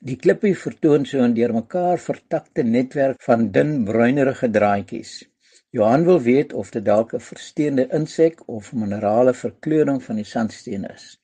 Die 0.02 0.16
klippe 0.16 0.56
vertoon 0.56 1.06
so 1.06 1.20
'n 1.20 1.34
deurmekaar 1.34 2.00
vertakte 2.00 2.64
netwerk 2.64 3.22
van 3.22 3.52
dun 3.52 3.84
bruinerige 3.84 4.50
draadjies. 4.50 5.28
Johan 5.72 6.06
wil 6.06 6.22
weet 6.22 6.54
of 6.54 6.72
dit 6.72 6.86
dalk 6.86 7.14
'n 7.14 7.20
versteende 7.20 7.90
insek 7.92 8.48
of 8.48 8.74
minerale 8.74 9.34
verkleuring 9.34 10.04
van 10.04 10.16
die 10.16 10.30
sandsteen 10.36 10.86
is. 10.86 11.19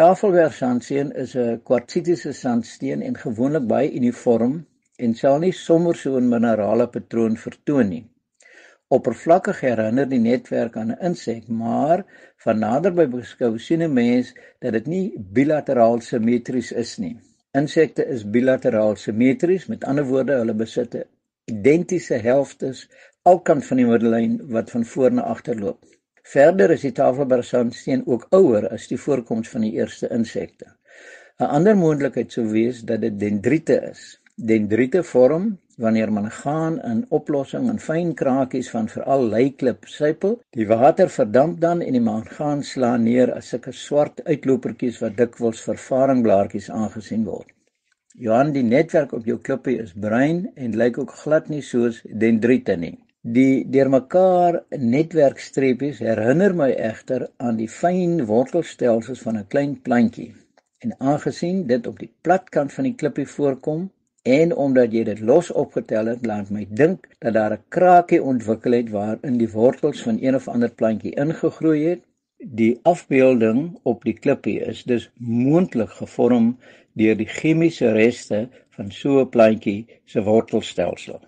Tafelbergsandsteen 0.00 1.10
is 1.22 1.30
'n 1.42 1.60
kwartsitiese 1.68 2.32
sandsteen 2.38 3.02
en 3.02 3.14
gewoonlik 3.20 3.62
baie 3.68 3.94
uniform 4.00 4.56
en 5.04 5.14
sal 5.20 5.38
nie 5.44 5.52
sommer 5.58 5.96
so 6.00 6.18
'n 6.18 6.28
minerale 6.32 6.86
patroon 6.96 7.38
vertoon 7.44 7.88
nie. 7.92 8.02
Oppervlakkig 8.96 9.62
herinner 9.66 10.08
die 10.10 10.20
netwerk 10.26 10.76
aan 10.76 10.92
'n 10.92 11.00
insek, 11.08 11.48
maar 11.62 12.04
van 12.44 12.62
naderby 12.66 13.06
beskou 13.16 13.50
sien 13.68 13.86
'n 13.88 13.96
mens 14.02 14.34
dat 14.60 14.72
dit 14.78 14.86
nie 14.86 15.06
bilateraal 15.38 16.00
simmetries 16.10 16.72
is 16.72 16.96
nie. 16.98 17.16
Insekte 17.62 18.06
is 18.18 18.30
bilateraal 18.36 18.96
simmetries, 18.96 19.66
met 19.66 19.84
ander 19.84 20.04
woorde, 20.04 20.32
hulle 20.42 20.54
besit 20.54 21.02
identiese 21.44 22.20
helftes 22.30 22.88
alkant 23.22 23.64
van 23.64 23.76
die 23.76 23.86
middellyn 23.86 24.40
wat 24.56 24.70
van 24.70 24.84
voor 24.84 25.12
na 25.12 25.22
agter 25.22 25.58
loop. 25.60 25.84
Verder 26.26 26.72
is 26.74 26.82
die 26.82 26.90
tafelbergsteen 26.90 28.00
ook 28.10 28.24
ouer 28.34 28.64
as 28.74 28.88
die 28.90 28.98
voorkoms 28.98 29.50
van 29.52 29.62
die 29.62 29.76
eerste 29.76 30.08
insekte. 30.10 30.72
'n 31.38 31.50
Ander 31.58 31.76
moontlikheid 31.78 32.32
sou 32.32 32.46
wees 32.50 32.80
dat 32.88 33.04
dit 33.04 33.20
dendriete 33.20 33.76
is. 33.90 34.00
Dendriete 34.34 35.02
vorm 35.04 35.46
wanneer 35.84 36.12
mangaan 36.12 36.80
in 36.90 37.04
oplossing 37.18 37.68
in 37.70 37.78
fyn 37.78 38.14
krakies 38.22 38.70
van 38.74 38.88
veral 38.88 39.28
leiklip 39.36 39.86
sypel. 39.86 40.40
Die 40.50 40.66
water 40.66 41.12
verdamp 41.18 41.60
dan 41.60 41.84
en 41.86 41.92
die 41.92 42.06
mangaan 42.10 42.66
slaan 42.72 43.06
neer 43.06 43.34
as 43.36 43.52
sulke 43.54 43.72
swart 43.72 44.24
uitlopertjies 44.24 44.98
wat 45.04 45.16
dikwels 45.22 45.62
vir 45.68 45.78
varingblaartjies 45.86 46.70
aangesien 46.70 47.24
word. 47.24 47.52
Johan, 48.18 48.52
die 48.52 48.66
netwerk 48.66 49.12
op 49.12 49.26
jou 49.30 49.38
klippie 49.38 49.78
is 49.78 49.92
bruin 49.92 50.46
en 50.56 50.76
lyk 50.82 50.98
ook 50.98 51.18
glad 51.22 51.48
nie 51.52 51.62
soos 51.62 52.02
dendriete 52.26 52.76
nie. 52.76 52.96
Die 53.34 53.66
deurmekaar 53.74 54.56
netwerkstreepies 54.78 55.96
herinner 55.98 56.52
my 56.58 56.68
egter 56.88 57.24
aan 57.42 57.56
die 57.58 57.66
fyn 57.76 58.20
wortelstelsels 58.28 59.24
van 59.24 59.38
'n 59.40 59.48
klein 59.54 59.72
plantjie. 59.88 60.28
En 60.86 60.94
aangesien 60.98 61.64
dit 61.72 61.88
op 61.90 61.98
die 62.04 62.10
platkant 62.28 62.76
van 62.76 62.88
die 62.88 62.94
klippie 62.94 63.26
voorkom 63.32 63.82
en 64.36 64.54
omdat 64.66 64.94
jy 64.94 65.02
dit 65.10 65.24
los 65.32 65.50
opgetel 65.64 66.12
het, 66.12 66.22
laat 66.26 66.54
my 66.54 66.68
dink 66.70 67.10
dat 67.18 67.34
daar 67.34 67.58
'n 67.58 67.66
krakie 67.68 68.22
ontwikkel 68.22 68.78
het 68.78 68.94
waarin 68.94 69.42
die 69.42 69.52
wortels 69.58 70.06
van 70.06 70.22
een 70.22 70.34
of 70.34 70.48
ander 70.48 70.70
plantjie 70.70 71.18
ingegroei 71.26 71.84
het. 71.84 72.02
Die 72.38 72.78
afbeelding 72.82 73.78
op 73.82 74.04
die 74.04 74.18
klippie 74.18 74.60
is 74.60 74.84
dus 74.84 75.10
moontlik 75.18 75.90
gevorm 75.90 76.58
deur 76.92 77.16
die 77.16 77.32
chemiese 77.38 77.92
reste 77.92 78.48
van 78.70 78.92
so 78.92 79.20
'n 79.20 79.28
plantjie 79.28 79.86
se 80.04 80.22
wortelstelsel. 80.22 81.20